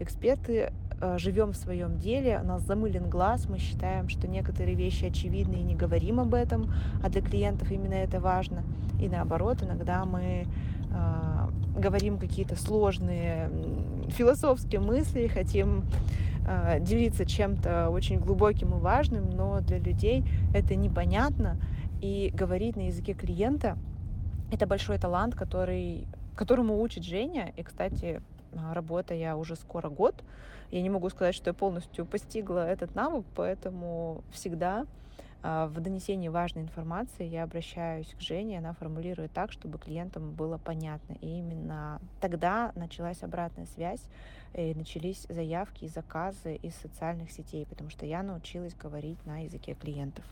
эксперты 0.00 0.72
э, 1.00 1.18
живем 1.18 1.52
в 1.52 1.56
своем 1.56 1.98
деле, 1.98 2.40
у 2.42 2.46
нас 2.46 2.62
замылен 2.62 3.10
глаз, 3.10 3.46
мы 3.48 3.58
считаем, 3.58 4.08
что 4.08 4.26
некоторые 4.26 4.74
вещи 4.74 5.04
очевидны 5.04 5.56
и 5.56 5.62
не 5.62 5.74
говорим 5.74 6.20
об 6.20 6.32
этом, 6.32 6.72
а 7.02 7.10
для 7.10 7.20
клиентов 7.20 7.70
именно 7.70 7.94
это 7.94 8.20
важно. 8.20 8.62
И 8.98 9.08
наоборот, 9.08 9.62
иногда 9.62 10.04
мы 10.04 10.46
говорим 11.76 12.18
какие-то 12.18 12.56
сложные 12.56 13.50
философские 14.10 14.80
мысли, 14.80 15.26
хотим 15.28 15.84
э, 16.46 16.80
делиться 16.80 17.24
чем-то 17.24 17.90
очень 17.90 18.18
глубоким 18.18 18.76
и 18.76 18.80
важным, 18.80 19.30
но 19.30 19.60
для 19.60 19.78
людей 19.78 20.24
это 20.54 20.74
непонятно. 20.74 21.56
И 22.00 22.30
говорить 22.32 22.76
на 22.76 22.86
языке 22.86 23.12
клиента— 23.14 23.76
это 24.52 24.66
большой 24.66 24.98
талант, 24.98 25.34
который, 25.34 26.06
которому 26.36 26.80
учит 26.80 27.04
Женя. 27.04 27.52
И, 27.56 27.62
кстати, 27.62 28.22
работая 28.72 29.34
уже 29.34 29.56
скоро 29.56 29.88
год, 29.88 30.14
я 30.70 30.82
не 30.82 30.90
могу 30.90 31.08
сказать, 31.10 31.34
что 31.34 31.50
я 31.50 31.54
полностью 31.54 32.06
постигла 32.06 32.68
этот 32.68 32.94
навык, 32.94 33.24
поэтому 33.34 34.22
всегда 34.32 34.86
в 35.42 35.80
донесении 35.80 36.28
важной 36.28 36.62
информации 36.62 37.24
я 37.24 37.44
обращаюсь 37.44 38.12
к 38.18 38.20
Жене, 38.20 38.58
она 38.58 38.72
формулирует 38.72 39.32
так, 39.32 39.52
чтобы 39.52 39.78
клиентам 39.78 40.32
было 40.32 40.58
понятно. 40.58 41.14
И 41.20 41.38
именно 41.38 42.00
тогда 42.20 42.72
началась 42.74 43.22
обратная 43.22 43.66
связь, 43.66 44.02
и 44.54 44.74
начались 44.74 45.26
заявки 45.28 45.84
и 45.84 45.88
заказы 45.88 46.56
из 46.56 46.74
социальных 46.76 47.30
сетей, 47.30 47.66
потому 47.66 47.90
что 47.90 48.06
я 48.06 48.22
научилась 48.22 48.74
говорить 48.74 49.24
на 49.26 49.44
языке 49.44 49.74
клиентов. 49.74 50.24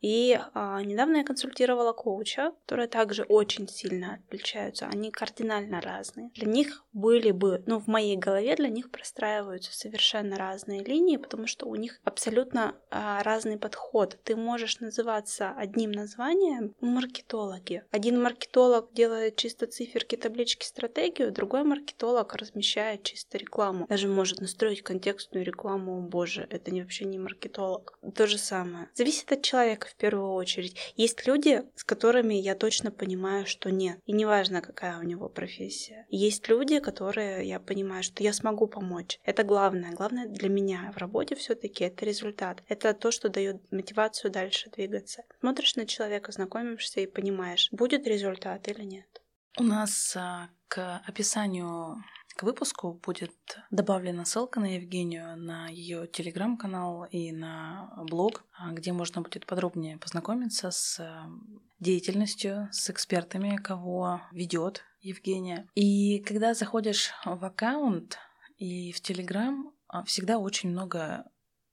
И 0.00 0.38
а, 0.54 0.82
недавно 0.82 1.18
я 1.18 1.24
консультировала 1.24 1.92
коуча, 1.92 2.52
которые 2.64 2.88
также 2.88 3.24
очень 3.24 3.68
сильно 3.68 4.20
отличаются. 4.26 4.86
Они 4.86 5.10
кардинально 5.10 5.80
разные. 5.80 6.30
Для 6.34 6.46
них 6.46 6.84
были 6.92 7.30
бы, 7.30 7.62
ну, 7.66 7.80
в 7.80 7.86
моей 7.86 8.16
голове 8.16 8.54
для 8.56 8.68
них 8.68 8.90
простраиваются 8.90 9.76
совершенно 9.76 10.36
разные 10.36 10.84
линии, 10.84 11.16
потому 11.16 11.46
что 11.46 11.66
у 11.66 11.74
них 11.74 12.00
абсолютно 12.04 12.76
а, 12.90 13.22
разный 13.22 13.58
подход. 13.58 14.18
Ты 14.24 14.36
можешь 14.36 14.80
называться 14.80 15.52
одним 15.56 15.92
названием 15.92 16.74
маркетологи. 16.80 17.84
Один 17.90 18.22
маркетолог 18.22 18.92
делает 18.92 19.36
чисто 19.36 19.66
циферки, 19.66 20.16
таблички, 20.16 20.64
стратегию, 20.64 21.32
другой 21.32 21.64
маркетолог 21.64 22.34
размещает 22.34 23.02
чисто 23.02 23.38
рекламу. 23.38 23.86
Даже 23.88 24.08
может 24.08 24.40
настроить 24.40 24.82
контекстную 24.82 25.44
рекламу. 25.44 25.98
О, 25.98 26.00
боже, 26.00 26.46
это 26.50 26.70
не 26.70 26.82
вообще 26.82 27.04
не 27.04 27.18
маркетолог. 27.18 27.98
То 28.14 28.26
же 28.26 28.38
самое. 28.38 28.88
Зависит 28.94 29.30
от 29.32 29.42
человека 29.42 29.87
в 29.88 29.96
первую 29.96 30.32
очередь. 30.32 30.76
Есть 30.96 31.26
люди, 31.26 31.62
с 31.74 31.84
которыми 31.84 32.34
я 32.34 32.54
точно 32.54 32.90
понимаю, 32.90 33.46
что 33.46 33.70
нет. 33.70 33.98
И 34.06 34.12
неважно, 34.12 34.60
какая 34.60 34.98
у 34.98 35.02
него 35.02 35.28
профессия. 35.28 36.06
Есть 36.08 36.48
люди, 36.48 36.78
которые 36.78 37.46
я 37.48 37.60
понимаю, 37.60 38.02
что 38.02 38.22
я 38.22 38.32
смогу 38.32 38.66
помочь. 38.66 39.18
Это 39.24 39.44
главное. 39.44 39.92
Главное 39.92 40.26
для 40.26 40.48
меня 40.48 40.92
в 40.94 40.98
работе 40.98 41.34
все-таки 41.34 41.84
это 41.84 42.04
результат. 42.04 42.62
Это 42.68 42.94
то, 42.94 43.10
что 43.10 43.28
дает 43.28 43.56
мотивацию 43.70 44.30
дальше 44.30 44.70
двигаться. 44.70 45.24
Смотришь 45.40 45.76
на 45.76 45.86
человека, 45.86 46.32
знакомишься 46.32 47.00
и 47.00 47.06
понимаешь, 47.06 47.68
будет 47.72 48.06
результат 48.06 48.68
или 48.68 48.84
нет. 48.84 49.22
У 49.58 49.62
нас 49.64 50.14
а, 50.16 50.50
к 50.68 51.02
описанию 51.06 51.96
к 52.38 52.44
выпуску 52.44 52.92
будет 53.04 53.34
добавлена 53.72 54.24
ссылка 54.24 54.60
на 54.60 54.76
Евгению, 54.76 55.36
на 55.36 55.66
ее 55.66 56.06
телеграм-канал 56.06 57.04
и 57.10 57.32
на 57.32 57.92
блог, 58.08 58.44
а, 58.52 58.70
где 58.70 58.92
можно 58.92 59.22
будет 59.22 59.44
подробнее 59.44 59.98
познакомиться 59.98 60.70
с 60.70 61.00
а, 61.00 61.28
деятельностью, 61.80 62.68
с 62.70 62.90
экспертами, 62.90 63.56
кого 63.56 64.20
ведет 64.30 64.84
Евгения. 65.00 65.68
И 65.74 66.20
когда 66.20 66.54
заходишь 66.54 67.10
в 67.24 67.44
аккаунт 67.44 68.18
и 68.56 68.92
в 68.92 69.00
Телеграм, 69.00 69.72
а, 69.88 70.04
всегда 70.04 70.38
очень 70.38 70.70
много 70.70 71.24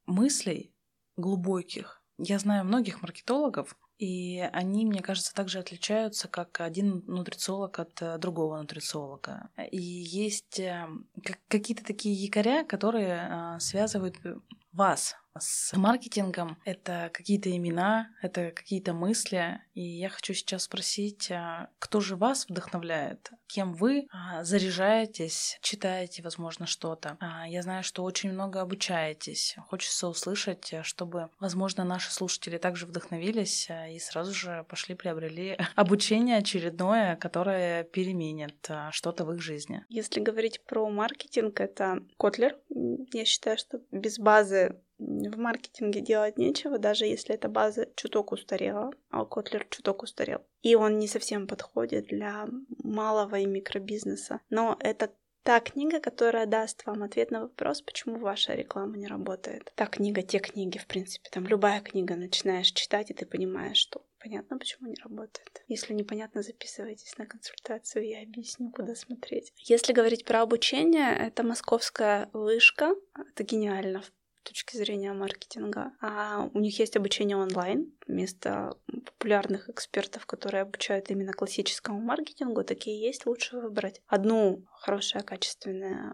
мыслей 0.08 0.73
глубоких. 1.15 2.01
Я 2.17 2.39
знаю 2.39 2.65
многих 2.65 3.04
маркетологов, 3.04 3.78
и 3.97 4.39
они, 4.51 4.86
мне 4.86 5.01
кажется, 5.01 5.34
также 5.34 5.60
отличаются, 5.60 6.27
как 6.27 6.60
один 6.62 7.03
нутрициолог 7.08 7.79
от 7.79 8.01
э, 8.01 8.17
другого 8.17 8.58
нутрициолога. 8.58 9.49
И 9.71 9.81
есть 9.81 10.60
э, 10.60 10.88
какие-то 11.47 11.84
такие 11.84 12.13
якоря, 12.13 12.63
которые 12.63 13.21
а, 13.21 13.60
связывают 13.60 14.17
э, 14.25 14.36
вас 14.73 15.15
с 15.39 15.76
маркетингом. 15.76 16.58
Это 16.65 17.10
какие-то 17.13 17.56
имена, 17.56 18.10
это 18.21 18.52
какие-то 18.52 18.93
мысли. 18.93 19.62
И 19.74 19.82
я 19.82 20.10
хочу 20.10 20.34
сейчас 20.34 20.63
спросить, 20.63 21.30
а, 21.32 21.69
кто 21.80 22.00
же 22.00 22.15
вас 22.15 22.48
вдохновляет? 22.48 23.32
Кем 23.48 23.74
вы 23.74 24.08
а, 24.12 24.43
заряжаетесь, 24.43 25.58
читаете, 25.62 26.24
возможно, 26.24 26.65
что-то? 26.65 27.17
А, 27.19 27.48
я 27.48 27.62
знаю, 27.62 27.84
что 27.84 28.04
очень 28.04 28.32
много 28.32 28.62
обучаетесь. 28.62 29.56
Хочется 29.67 30.08
услышать, 30.08 30.74
чтобы, 30.84 31.30
возможно, 31.39 31.84
наши 31.84 32.12
слушатели 32.12 32.58
также 32.58 32.86
вдохновились 32.86 33.69
и 33.91 34.00
сразу 34.00 34.34
же 34.34 34.65
пошли 34.69 34.95
приобрели 34.95 35.58
обучение 35.76 36.38
очередное, 36.38 37.15
которое 37.17 37.84
переменит 37.84 38.69
что-то 38.91 39.26
в 39.26 39.34
их 39.34 39.41
жизни. 39.41 39.84
Если 39.89 40.19
говорить 40.19 40.63
про 40.63 40.89
маркетинг, 40.89 41.60
это 41.60 42.00
Котлер. 42.17 42.58
Я 43.13 43.26
считаю, 43.26 43.58
что 43.58 43.82
без 43.91 44.17
базы 44.17 44.80
в 44.97 45.38
маркетинге 45.38 46.01
делать 46.01 46.38
нечего, 46.38 46.77
даже 46.77 47.05
если 47.05 47.36
эта 47.36 47.49
база 47.49 47.88
чуток 47.95 48.31
устарела, 48.31 48.91
а 49.10 49.25
Котлер 49.25 49.65
чуток 49.69 50.03
устарел. 50.03 50.41
И 50.62 50.75
он 50.75 50.99
не 50.99 51.08
совсем 51.08 51.47
подходит 51.47 52.08
для 52.08 52.47
малого 52.84 53.39
и 53.39 53.45
микробизнеса. 53.45 54.41
Но 54.49 54.77
это 54.79 55.12
та 55.43 55.60
книга, 55.60 55.99
которая 55.99 56.47
даст 56.47 56.86
вам 56.86 57.03
ответ 57.03 57.31
на 57.31 57.41
вопрос, 57.41 57.81
почему 57.81 58.17
ваша 58.17 58.55
реклама 58.55 58.97
не 58.97 59.08
работает. 59.08 59.71
Та 59.75 59.86
книга, 59.86 60.23
те 60.23 60.39
книги, 60.39 60.79
в 60.79 60.88
принципе, 60.88 61.29
там 61.29 61.45
любая 61.45 61.81
книга 61.81 62.15
начинаешь 62.15 62.71
читать, 62.71 63.12
и 63.12 63.13
ты 63.13 63.25
понимаешь, 63.25 63.77
что 63.77 64.01
понятно, 64.19 64.58
почему 64.58 64.89
не 64.89 64.95
работает. 65.03 65.63
Если 65.67 65.93
непонятно, 65.93 66.41
записывайтесь 66.41 67.15
на 67.19 67.27
консультацию, 67.27 68.08
я 68.08 68.23
объясню, 68.23 68.71
куда 68.71 68.95
смотреть. 68.95 69.53
Если 69.58 69.93
говорить 69.93 70.25
про 70.25 70.41
обучение, 70.41 71.15
это 71.15 71.43
московская 71.43 72.27
вышка. 72.34 72.95
Это 73.15 73.43
гениально, 73.43 74.01
в 74.01 74.12
точки 74.45 74.77
зрения 74.77 75.12
маркетинга. 75.13 75.91
А 76.01 76.49
у 76.53 76.60
них 76.60 76.79
есть 76.79 76.95
обучение 76.95 77.38
онлайн. 77.38 77.91
Вместо 78.08 78.77
популярных 78.88 79.69
экспертов, 79.69 80.25
которые 80.25 80.62
обучают 80.62 81.10
именно 81.10 81.34
классическому 81.34 81.99
маркетингу, 81.99 82.63
такие 82.63 83.01
есть, 83.01 83.25
лучше 83.25 83.58
выбрать 83.58 84.01
одну 84.08 84.63
хорошее, 84.71 85.23
качественное 85.23 86.13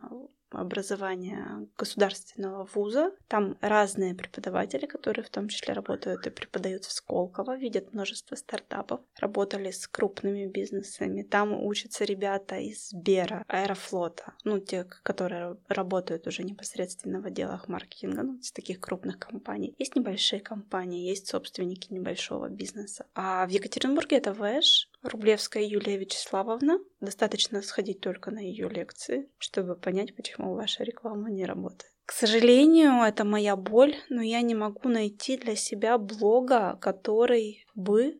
образования 0.51 1.67
государственного 1.77 2.67
вуза. 2.73 3.11
Там 3.27 3.57
разные 3.61 4.15
преподаватели, 4.15 4.85
которые 4.85 5.23
в 5.23 5.29
том 5.29 5.47
числе 5.47 5.73
работают 5.73 6.27
и 6.27 6.29
преподают 6.29 6.85
в 6.85 6.91
Сколково, 6.91 7.57
видят 7.57 7.93
множество 7.93 8.35
стартапов, 8.35 9.01
работали 9.19 9.71
с 9.71 9.87
крупными 9.87 10.45
бизнесами. 10.45 11.23
Там 11.23 11.53
учатся 11.53 12.05
ребята 12.05 12.57
из 12.57 12.89
Сбера, 12.89 13.43
Аэрофлота, 13.47 14.33
ну, 14.43 14.59
те, 14.59 14.85
которые 15.03 15.57
работают 15.67 16.27
уже 16.27 16.43
непосредственно 16.43 17.21
в 17.21 17.25
отделах 17.25 17.67
маркетинга, 17.67 18.23
ну, 18.23 18.37
из 18.37 18.51
таких 18.51 18.79
крупных 18.79 19.19
компаний. 19.19 19.75
Есть 19.77 19.95
небольшие 19.95 20.41
компании, 20.41 21.07
есть 21.07 21.27
собственники 21.27 21.93
небольшого 21.93 22.49
бизнеса. 22.49 23.05
А 23.15 23.45
в 23.45 23.49
Екатеринбурге 23.49 24.17
это 24.17 24.33
ВЭШ, 24.33 24.89
Рублевская 25.03 25.63
Юлия 25.63 25.97
Вячеславовна. 25.97 26.79
Достаточно 26.99 27.61
сходить 27.61 28.01
только 28.01 28.31
на 28.31 28.39
ее 28.39 28.69
лекции, 28.69 29.29
чтобы 29.37 29.75
понять, 29.75 30.15
почему 30.15 30.53
ваша 30.53 30.83
реклама 30.83 31.29
не 31.29 31.45
работает. 31.45 31.91
К 32.05 32.11
сожалению, 32.11 33.03
это 33.03 33.23
моя 33.23 33.55
боль, 33.55 33.95
но 34.09 34.21
я 34.21 34.41
не 34.41 34.53
могу 34.53 34.89
найти 34.89 35.37
для 35.37 35.55
себя 35.55 35.97
блога, 35.97 36.77
который 36.81 37.65
бы 37.73 38.19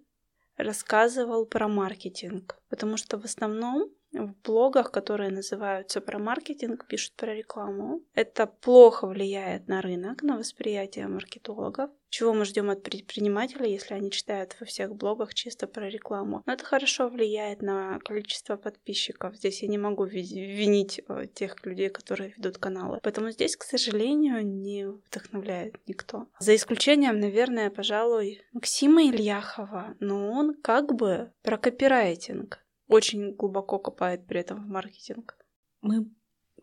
рассказывал 0.56 1.46
про 1.46 1.68
маркетинг. 1.68 2.58
Потому 2.70 2.98
что 2.98 3.20
в 3.20 3.26
основном 3.26 3.90
в 4.14 4.34
блогах, 4.44 4.92
которые 4.92 5.30
называются 5.30 6.02
про 6.02 6.20
маркетинг, 6.20 6.86
пишут 6.88 7.14
про 7.16 7.34
рекламу. 7.34 8.02
Это 8.14 8.46
плохо 8.46 9.08
влияет 9.08 9.68
на 9.68 9.82
рынок, 9.82 10.22
на 10.22 10.38
восприятие 10.38 11.08
маркетологов. 11.08 11.90
Чего 12.12 12.34
мы 12.34 12.44
ждем 12.44 12.70
от 12.70 12.84
предпринимателей, 12.84 13.72
если 13.72 13.94
они 13.94 14.12
читают 14.12 14.58
во 14.60 14.66
всех 14.66 14.94
блогах 14.94 15.34
чисто 15.34 15.66
про 15.66 15.90
рекламу? 15.90 16.44
Но 16.46 16.54
это 16.54 16.66
хорошо 16.66 17.08
влияет 17.08 17.62
на 17.62 18.00
количество 18.00 18.58
подписчиков. 18.58 19.38
Здесь 19.38 19.62
я 19.64 19.70
не 19.70 19.78
могу 19.78 20.04
винить 20.04 21.02
э, 21.08 21.28
тех 21.34 21.66
людей, 21.66 21.88
которые 21.88 22.34
ведут 22.36 22.58
каналы. 22.58 23.00
Поэтому 23.02 23.32
здесь, 23.32 23.56
к 23.56 23.64
сожалению, 23.64 24.46
не 24.46 24.88
вдохновляет 24.88 25.76
никто. 25.88 26.28
За 26.38 26.54
исключением, 26.54 27.18
наверное, 27.22 27.70
пожалуй, 27.70 28.42
Максима 28.52 29.04
Ильяхова. 29.04 29.96
Но 30.02 30.32
он 30.34 30.54
как 30.62 30.94
бы 30.94 31.32
про 31.44 31.58
копирайтинг 31.58 32.60
очень 32.90 33.34
глубоко 33.36 33.80
копает 33.80 34.28
при 34.28 34.42
этом 34.42 34.66
в 34.66 34.68
маркетинг. 34.68 35.38
Мы 35.82 36.08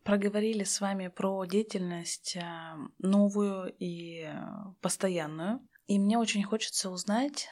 проговорили 0.04 0.64
с 0.64 0.80
вами 0.80 1.08
про 1.08 1.44
деятельность 1.44 2.37
а, 2.37 2.76
новую 2.98 3.74
и 3.78 4.22
э, 4.22 4.32
постоянную. 4.80 5.61
И 5.87 5.98
мне 5.98 6.18
очень 6.18 6.42
хочется 6.42 6.90
узнать, 6.90 7.48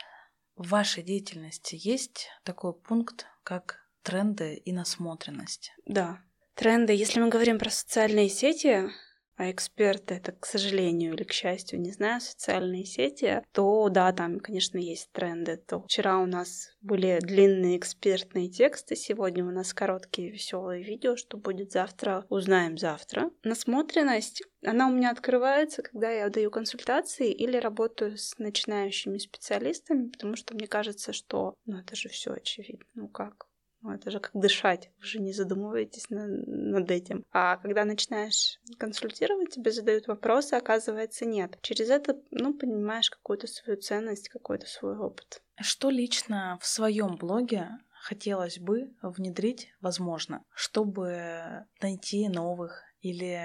в 0.56 0.68
вашей 0.70 1.02
деятельности 1.02 1.78
есть 1.78 2.28
такой 2.44 2.74
пункт, 2.74 3.26
как 3.42 3.87
тренды 4.02 4.54
и 4.54 4.72
насмотренность? 4.72 5.72
Да. 5.85 6.20
Тренды, 6.54 6.94
если 6.94 7.20
мы 7.20 7.28
говорим 7.28 7.59
про 7.59 7.70
социальные 7.70 8.30
сети, 8.30 8.90
а 9.37 9.51
эксперты 9.51 10.14
это, 10.14 10.33
к 10.33 10.46
сожалению 10.46 11.14
или 11.14 11.25
к 11.25 11.33
счастью, 11.33 11.81
не 11.81 11.92
знаю, 11.92 12.20
социальные 12.20 12.85
сети, 12.85 13.42
то 13.53 13.88
да, 13.88 14.12
там, 14.12 14.40
конечно, 14.40 14.79
есть 14.79 15.11
тренды. 15.12 15.57
То 15.57 15.83
вчера 15.83 16.18
у 16.18 16.27
нас 16.27 16.70
были 16.81 17.18
длинные 17.20 17.77
экспертные 17.77 18.49
тексты, 18.49 18.96
сегодня 18.96 19.44
у 19.44 19.51
нас 19.51 19.75
короткие 19.75 20.31
веселые 20.31 20.83
видео, 20.83 21.16
что 21.16 21.37
будет 21.37 21.72
завтра, 21.72 22.25
узнаем 22.29 22.79
завтра. 22.79 23.31
Насмотренность, 23.42 24.42
она 24.64 24.88
у 24.88 24.92
меня 24.92 25.11
открывается, 25.11 25.83
когда 25.83 26.11
я 26.11 26.29
даю 26.29 26.51
консультации 26.51 27.31
или 27.31 27.57
работаю 27.57 28.16
с 28.16 28.38
начинающими 28.38 29.18
специалистами, 29.18 30.09
потому 30.09 30.37
что 30.37 30.55
мне 30.55 30.66
кажется, 30.66 31.12
что, 31.12 31.55
ну 31.66 31.79
это 31.79 31.94
же 31.96 32.09
все 32.09 32.33
очевидно, 32.33 32.87
ну 32.94 33.09
как, 33.09 33.46
это 33.92 34.11
же 34.11 34.20
как 34.20 34.31
дышать, 34.35 34.90
вы 34.99 35.05
же 35.07 35.20
не 35.20 35.33
задумываетесь 35.33 36.11
на, 36.11 36.27
над 36.27 36.90
этим. 36.90 37.25
А 37.33 37.57
когда 37.57 37.85
начинаешь 37.85 38.59
консультировать, 38.79 39.51
тебе 39.51 39.70
задают 39.72 40.07
вопросы, 40.07 40.55
оказывается, 40.55 41.25
нет. 41.27 41.59
Через 41.62 41.90
это, 41.90 42.20
ну, 42.31 42.55
понимаешь 42.55 43.11
какую-то 43.11 43.46
свою 43.46 43.81
ценность, 43.81 44.29
какой-то 44.29 44.66
свой 44.66 44.96
опыт. 44.96 45.42
Что 45.61 45.90
лично 45.90 46.59
в 46.61 46.66
своем 46.66 47.16
блоге 47.16 47.70
хотелось 47.90 48.59
бы 48.59 48.94
внедрить, 49.03 49.68
возможно, 49.81 50.44
чтобы 50.55 51.66
найти 51.81 52.29
новых 52.29 52.83
или 53.01 53.40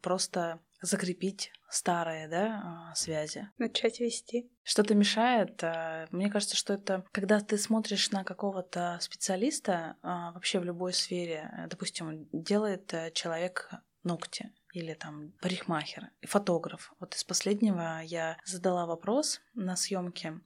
просто 0.00 0.60
закрепить 0.84 1.52
старые, 1.68 2.28
да, 2.28 2.90
а, 2.90 2.94
связи. 2.94 3.48
Начать 3.58 4.00
вести. 4.00 4.50
Что-то 4.62 4.94
мешает. 4.94 5.62
А, 5.64 6.06
мне 6.10 6.30
кажется, 6.30 6.56
что 6.56 6.74
это, 6.74 7.04
когда 7.12 7.40
ты 7.40 7.58
смотришь 7.58 8.10
на 8.10 8.24
какого-то 8.24 8.98
специалиста 9.00 9.96
а, 10.02 10.32
вообще 10.32 10.60
в 10.60 10.64
любой 10.64 10.92
сфере, 10.92 11.66
допустим, 11.68 12.28
делает 12.32 12.92
э, 12.94 13.10
человек 13.12 13.70
ногти, 14.02 14.52
или 14.72 14.94
там 14.94 15.32
парикмахер, 15.40 16.10
фотограф. 16.22 16.92
Вот 17.00 17.14
из 17.14 17.24
последнего 17.24 18.02
я 18.02 18.36
задала 18.44 18.86
вопрос 18.86 19.40
на 19.54 19.76
съемке. 19.76 20.40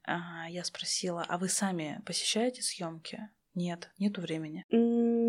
Я 0.48 0.64
спросила, 0.64 1.24
а 1.26 1.38
вы 1.38 1.48
сами 1.48 2.00
посещаете 2.06 2.62
съемки? 2.62 3.30
Нет, 3.54 3.90
нету 3.98 4.20
времени. 4.20 4.64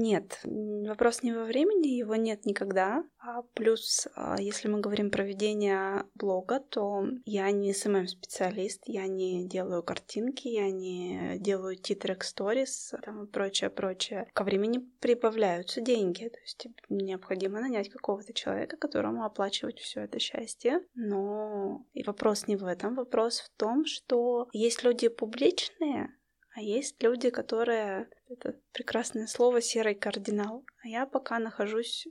Нет, 0.01 0.39
вопрос 0.45 1.23
не 1.23 1.33
во 1.33 1.43
времени, 1.43 1.97
его 1.97 2.15
нет 2.15 2.45
никогда. 2.45 3.03
А 3.19 3.41
плюс, 3.53 4.07
а, 4.15 4.39
если 4.39 4.69
мы 4.69 4.79
говорим 4.79 5.12
про 5.12 5.25
ведение 5.25 6.05
блога, 6.15 6.62
то 6.62 7.05
я 7.25 7.51
не 7.51 7.73
SMM-специалист, 7.73 8.81
я 8.85 9.07
не 9.07 9.45
делаю 9.45 9.83
картинки, 9.83 10.47
я 10.47 10.71
не 10.71 11.38
делаю 11.39 11.75
титрек 11.75 12.23
сторис 12.23 12.93
там, 13.03 13.25
и 13.25 13.27
прочее, 13.27 13.69
прочее. 13.69 14.29
Ко 14.33 14.45
времени 14.45 14.79
прибавляются 15.01 15.81
деньги, 15.81 16.29
то 16.29 16.39
есть 16.39 16.67
необходимо 16.88 17.59
нанять 17.59 17.89
какого-то 17.89 18.31
человека, 18.33 18.77
которому 18.77 19.25
оплачивать 19.25 19.79
все 19.79 20.01
это 20.01 20.17
счастье. 20.19 20.79
Но 20.95 21.85
и 21.91 22.03
вопрос 22.03 22.47
не 22.47 22.55
в 22.55 22.63
этом, 22.63 22.95
вопрос 22.95 23.41
в 23.41 23.49
том, 23.57 23.85
что 23.85 24.47
есть 24.53 24.81
люди 24.83 25.09
публичные, 25.09 26.15
а 26.55 26.62
есть 26.62 27.01
люди, 27.01 27.29
которые... 27.29 28.09
Это 28.29 28.55
прекрасное 28.73 29.25
слово 29.25 29.59
«серый 29.59 29.95
кардинал». 29.95 30.63
А 30.83 30.87
я 30.87 31.05
пока 31.07 31.39
нахожусь 31.39 32.07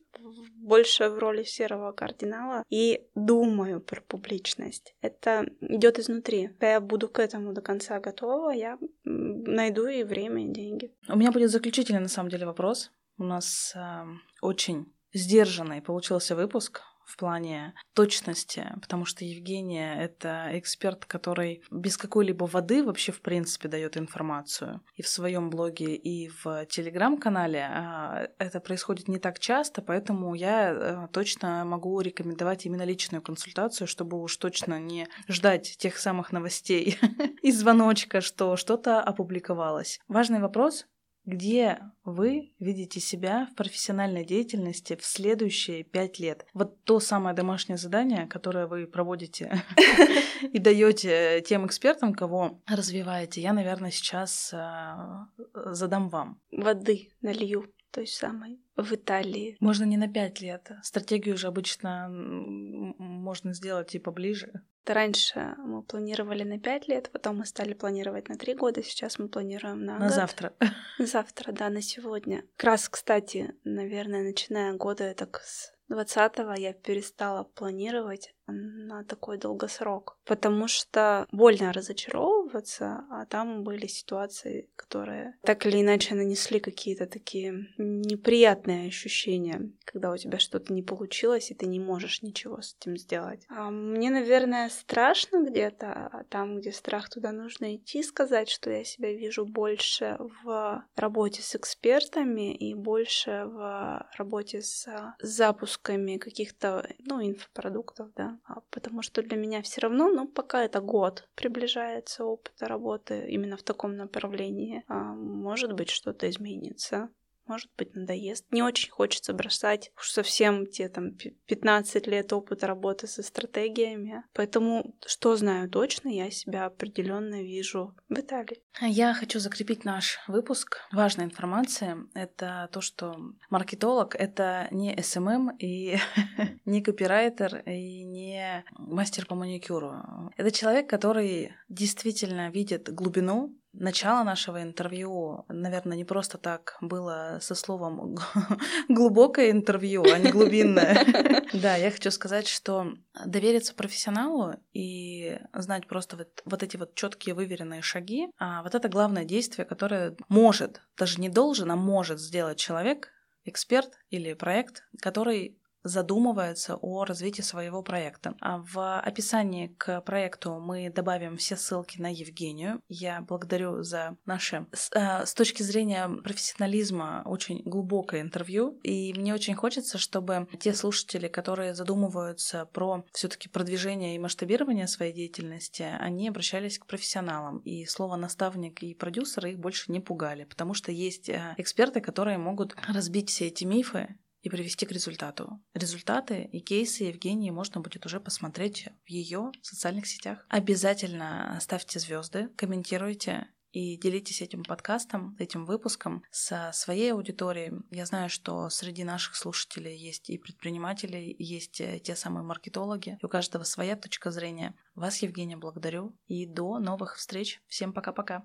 больше 0.56 1.08
в 1.08 1.18
роли 1.18 1.44
серого 1.44 1.92
кардинала 1.92 2.64
и 2.68 3.08
думаю 3.14 3.80
про 3.80 4.00
публичность. 4.00 4.94
Это 5.00 5.48
идет 5.60 5.98
изнутри. 5.98 6.48
Когда 6.48 6.72
я 6.72 6.80
буду 6.80 7.08
к 7.08 7.20
этому 7.20 7.52
до 7.52 7.60
конца 7.60 8.00
готова, 8.00 8.50
я 8.50 8.78
найду 9.04 9.86
и 9.86 10.02
время, 10.02 10.44
и 10.44 10.52
деньги. 10.52 10.92
У 11.08 11.16
меня 11.16 11.30
будет 11.30 11.50
заключительный, 11.50 12.00
на 12.00 12.08
самом 12.08 12.30
деле, 12.30 12.46
вопрос. 12.46 12.90
У 13.16 13.24
нас 13.24 13.72
э, 13.76 14.04
очень 14.42 14.92
сдержанный 15.12 15.80
получился 15.80 16.34
выпуск 16.34 16.82
в 17.08 17.16
плане 17.16 17.74
точности, 17.94 18.70
потому 18.82 19.06
что 19.06 19.24
Евгения— 19.24 19.98
это 20.00 20.50
эксперт, 20.52 21.06
который 21.06 21.62
без 21.70 21.96
какой-либо 21.96 22.44
воды 22.44 22.84
вообще 22.84 23.12
в 23.12 23.22
принципе 23.22 23.68
дает 23.68 23.96
информацию. 23.96 24.82
И 24.94 25.02
в 25.02 25.08
своем 25.08 25.48
блоге, 25.48 25.94
и 25.94 26.28
в 26.28 26.66
телеграм-канале 26.66 27.66
а, 27.70 28.28
это 28.38 28.60
происходит 28.60 29.08
не 29.08 29.18
так 29.18 29.38
часто, 29.38 29.80
поэтому 29.80 30.34
я 30.34 30.70
э, 30.70 31.08
точно 31.10 31.64
могу 31.64 31.98
рекомендовать 32.00 32.66
именно 32.66 32.84
личную 32.84 33.22
консультацию, 33.22 33.88
чтобы 33.88 34.20
уж 34.20 34.36
точно 34.36 34.78
не 34.78 35.08
ждать 35.28 35.76
тех 35.78 35.96
самых 35.96 36.30
новостей 36.30 36.98
и 37.42 37.50
звоночка, 37.50 38.20
что 38.20 38.56
что-то 38.56 39.00
опубликовалось. 39.00 39.98
Важный 40.08 40.40
вопрос 40.40 40.86
где 41.28 41.78
вы 42.04 42.54
видите 42.58 43.00
себя 43.00 43.48
в 43.52 43.54
профессиональной 43.54 44.24
деятельности 44.24 44.96
в 44.96 45.04
следующие 45.04 45.84
пять 45.84 46.18
лет? 46.18 46.46
Вот 46.54 46.82
то 46.84 47.00
самое 47.00 47.36
домашнее 47.36 47.76
задание, 47.76 48.26
которое 48.26 48.66
вы 48.66 48.86
проводите 48.86 49.62
и 50.52 50.58
даете 50.58 51.42
тем 51.46 51.66
экспертам, 51.66 52.14
кого 52.14 52.62
развиваете, 52.66 53.42
я, 53.42 53.52
наверное, 53.52 53.90
сейчас 53.90 54.54
а, 54.54 55.28
задам 55.52 56.08
вам. 56.08 56.40
Воды 56.50 57.10
налью 57.20 57.66
той 57.90 58.06
самой 58.06 58.60
в 58.76 58.92
Италии. 58.92 59.56
Можно 59.60 59.84
не 59.84 59.96
на 59.96 60.08
пять 60.08 60.40
лет. 60.40 60.70
Стратегию 60.82 61.36
же 61.36 61.46
обычно 61.46 62.08
можно 62.10 63.52
сделать 63.52 63.94
и 63.94 63.98
поближе. 63.98 64.62
Раньше 64.86 65.54
мы 65.58 65.82
планировали 65.82 66.44
на 66.44 66.58
пять 66.58 66.88
лет, 66.88 67.10
потом 67.12 67.38
мы 67.38 67.44
стали 67.44 67.74
планировать 67.74 68.28
на 68.30 68.36
три 68.36 68.54
года, 68.54 68.82
сейчас 68.82 69.18
мы 69.18 69.28
планируем 69.28 69.84
на 69.84 69.98
На 69.98 70.06
год. 70.06 70.14
завтра. 70.14 70.54
Завтра, 70.98 71.52
да, 71.52 71.68
на 71.68 71.82
сегодня. 71.82 72.42
Как 72.56 72.64
раз, 72.64 72.88
кстати, 72.88 73.54
наверное, 73.64 74.22
начиная 74.22 74.72
года, 74.72 75.14
так 75.14 75.40
с 75.44 75.72
20-го 75.92 76.54
я 76.58 76.72
перестала 76.72 77.44
планировать 77.44 78.34
на 78.48 79.04
такой 79.04 79.38
долгосрок, 79.38 80.16
потому 80.24 80.68
что 80.68 81.26
больно 81.30 81.72
разочаровывать 81.72 82.48
жаловаться, 82.48 83.04
а 83.10 83.26
там 83.26 83.62
были 83.62 83.86
ситуации, 83.86 84.68
которые 84.76 85.34
так 85.42 85.66
или 85.66 85.80
иначе 85.80 86.14
нанесли 86.14 86.60
какие-то 86.60 87.06
такие 87.06 87.68
неприятные 87.78 88.88
ощущения, 88.88 89.70
когда 89.84 90.10
у 90.10 90.16
тебя 90.16 90.38
что-то 90.38 90.72
не 90.72 90.82
получилось, 90.82 91.50
и 91.50 91.54
ты 91.54 91.66
не 91.66 91.80
можешь 91.80 92.22
ничего 92.22 92.60
с 92.60 92.76
этим 92.80 92.96
сделать. 92.96 93.46
А 93.48 93.70
мне, 93.70 94.10
наверное, 94.10 94.68
страшно 94.68 95.44
где-то, 95.44 96.08
а 96.12 96.24
там, 96.24 96.58
где 96.58 96.72
страх, 96.72 97.08
туда 97.08 97.32
нужно 97.32 97.76
идти, 97.76 98.02
сказать, 98.02 98.48
что 98.48 98.70
я 98.70 98.84
себя 98.84 99.12
вижу 99.12 99.44
больше 99.44 100.16
в 100.44 100.84
работе 100.96 101.42
с 101.42 101.54
экспертами 101.54 102.54
и 102.54 102.74
больше 102.74 103.44
в 103.46 104.08
работе 104.16 104.62
с 104.62 104.86
запусками 105.20 106.16
каких-то, 106.16 106.88
ну, 106.98 107.24
инфопродуктов, 107.24 108.12
да, 108.14 108.37
потому 108.70 109.02
что 109.02 109.22
для 109.22 109.36
меня 109.36 109.62
все 109.62 109.80
равно, 109.80 110.08
ну, 110.10 110.28
пока 110.28 110.64
это 110.64 110.80
год 110.80 111.28
приближается 111.34 112.24
опыта 112.24 112.66
работы 112.66 113.26
именно 113.28 113.56
в 113.56 113.62
таком 113.62 113.96
направлении, 113.96 114.84
а 114.88 115.14
может 115.14 115.72
быть, 115.72 115.90
что-то 115.90 116.28
изменится 116.28 117.10
может 117.48 117.70
быть, 117.76 117.94
надоест. 117.94 118.44
Не 118.50 118.62
очень 118.62 118.90
хочется 118.90 119.32
бросать 119.32 119.90
уж 119.96 120.10
совсем 120.10 120.66
те 120.66 120.88
там 120.88 121.12
15 121.12 122.06
лет 122.06 122.32
опыта 122.32 122.66
работы 122.66 123.06
со 123.06 123.22
стратегиями. 123.22 124.24
Поэтому, 124.34 124.94
что 125.06 125.36
знаю 125.36 125.68
точно, 125.68 126.08
я 126.08 126.30
себя 126.30 126.66
определенно 126.66 127.42
вижу 127.42 127.94
в 128.08 128.18
Италии. 128.18 128.62
Я 128.80 129.14
хочу 129.14 129.40
закрепить 129.40 129.84
наш 129.84 130.18
выпуск. 130.28 130.78
Важная 130.92 131.24
информация— 131.26 131.98
это 132.14 132.68
то, 132.72 132.80
что 132.80 133.16
маркетолог— 133.50 134.14
это 134.18 134.68
не 134.70 134.94
SMM 134.94 135.28
эм 135.28 135.48
эм 135.48 135.56
и 135.58 135.98
не 136.64 136.82
копирайтер 136.82 137.62
и 137.66 138.04
не 138.04 138.64
мастер 138.70 139.26
по 139.26 139.34
маникюру. 139.34 139.94
Это 140.36 140.50
человек, 140.50 140.88
который 140.88 141.52
действительно 141.68 142.50
видит 142.50 142.92
глубину 142.92 143.54
Начало 143.80 144.24
нашего 144.24 144.60
интервью, 144.60 145.44
наверное, 145.48 145.96
не 145.96 146.04
просто 146.04 146.36
так 146.36 146.76
было 146.80 147.38
со 147.40 147.54
словом 147.54 148.16
глубокое 148.88 149.52
интервью, 149.52 150.04
а 150.12 150.18
не 150.18 150.30
глубинное. 150.30 150.98
Да, 151.54 151.76
я 151.76 151.90
хочу 151.90 152.10
сказать, 152.10 152.46
что 152.46 152.92
довериться 153.24 153.74
профессионалу 153.74 154.56
и 154.74 155.38
знать 155.54 155.86
просто 155.86 156.16
вот, 156.16 156.42
вот 156.44 156.62
эти 156.62 156.76
вот 156.76 156.94
четкие 156.94 157.34
выверенные 157.34 157.80
шаги, 157.80 158.28
а 158.38 158.62
вот 158.62 158.74
это 158.74 158.88
главное 158.90 159.24
действие, 159.24 159.64
которое 159.64 160.14
может, 160.28 160.82
даже 160.98 161.20
не 161.20 161.30
должен, 161.30 161.70
а 161.70 161.76
может 161.76 162.20
сделать 162.20 162.58
человек, 162.58 163.08
эксперт 163.44 163.98
или 164.10 164.34
проект, 164.34 164.84
который 165.00 165.57
задумывается 165.82 166.76
о 166.76 167.04
развитии 167.04 167.42
своего 167.42 167.82
проекта. 167.82 168.34
А 168.40 168.58
в 168.58 169.00
описании 169.00 169.68
к 169.78 170.00
проекту 170.02 170.58
мы 170.58 170.90
добавим 170.90 171.36
все 171.36 171.56
ссылки 171.56 172.00
на 172.00 172.12
Евгению. 172.12 172.80
Я 172.88 173.20
благодарю 173.20 173.82
за 173.82 174.16
наше 174.26 174.66
э, 174.94 175.24
с 175.24 175.34
точки 175.34 175.62
зрения 175.62 176.08
профессионализма 176.08 177.22
очень 177.24 177.62
глубокое 177.64 178.20
интервью. 178.20 178.78
И 178.82 179.12
мне 179.14 179.34
очень 179.34 179.54
хочется, 179.54 179.98
чтобы 179.98 180.48
те 180.60 180.74
слушатели, 180.74 181.28
которые 181.28 181.74
задумываются 181.74 182.66
про 182.66 183.04
все-таки 183.12 183.48
продвижение 183.48 184.14
и 184.14 184.18
масштабирование 184.18 184.86
своей 184.86 185.12
деятельности, 185.12 185.82
они 185.82 186.28
обращались 186.28 186.78
к 186.78 186.86
профессионалам. 186.86 187.58
И 187.58 187.84
слово 187.86 188.16
наставник 188.16 188.82
и 188.82 188.94
продюсер 188.94 189.46
их 189.46 189.58
больше 189.58 189.90
не 189.92 190.00
пугали, 190.00 190.44
потому 190.44 190.74
что 190.74 190.92
есть 190.92 191.28
э, 191.28 191.54
эксперты, 191.56 192.00
которые 192.00 192.38
могут 192.38 192.76
разбить 192.88 193.30
все 193.30 193.46
эти 193.46 193.64
мифы 193.64 194.16
и 194.42 194.48
привести 194.48 194.86
к 194.86 194.92
результату. 194.92 195.60
Результаты 195.74 196.42
и 196.42 196.60
кейсы 196.60 197.04
Евгении 197.04 197.50
можно 197.50 197.80
будет 197.80 198.06
уже 198.06 198.20
посмотреть 198.20 198.88
в 199.04 199.10
ее 199.10 199.52
социальных 199.62 200.06
сетях. 200.06 200.46
Обязательно 200.48 201.58
ставьте 201.60 201.98
звезды, 201.98 202.48
комментируйте 202.56 203.48
и 203.72 203.96
делитесь 203.98 204.40
этим 204.42 204.64
подкастом, 204.64 205.36
этим 205.38 205.64
выпуском 205.66 206.22
со 206.30 206.70
своей 206.72 207.12
аудиторией. 207.12 207.72
Я 207.90 208.06
знаю, 208.06 208.30
что 208.30 208.68
среди 208.70 209.04
наших 209.04 209.36
слушателей 209.36 209.96
есть 209.96 210.30
и 210.30 210.38
предприниматели, 210.38 211.34
есть 211.38 211.80
э, 211.80 212.00
те 212.00 212.16
самые 212.16 212.44
маркетологи, 212.44 213.18
и 213.20 213.24
у 213.24 213.28
каждого 213.28 213.64
своя 213.64 213.96
точка 213.96 214.30
зрения. 214.30 214.74
Вас, 214.94 215.18
Евгения, 215.18 215.56
благодарю 215.56 216.16
и 216.26 216.46
до 216.46 216.78
новых 216.78 217.16
встреч. 217.16 217.60
Всем 217.66 217.92
пока-пока. 217.92 218.44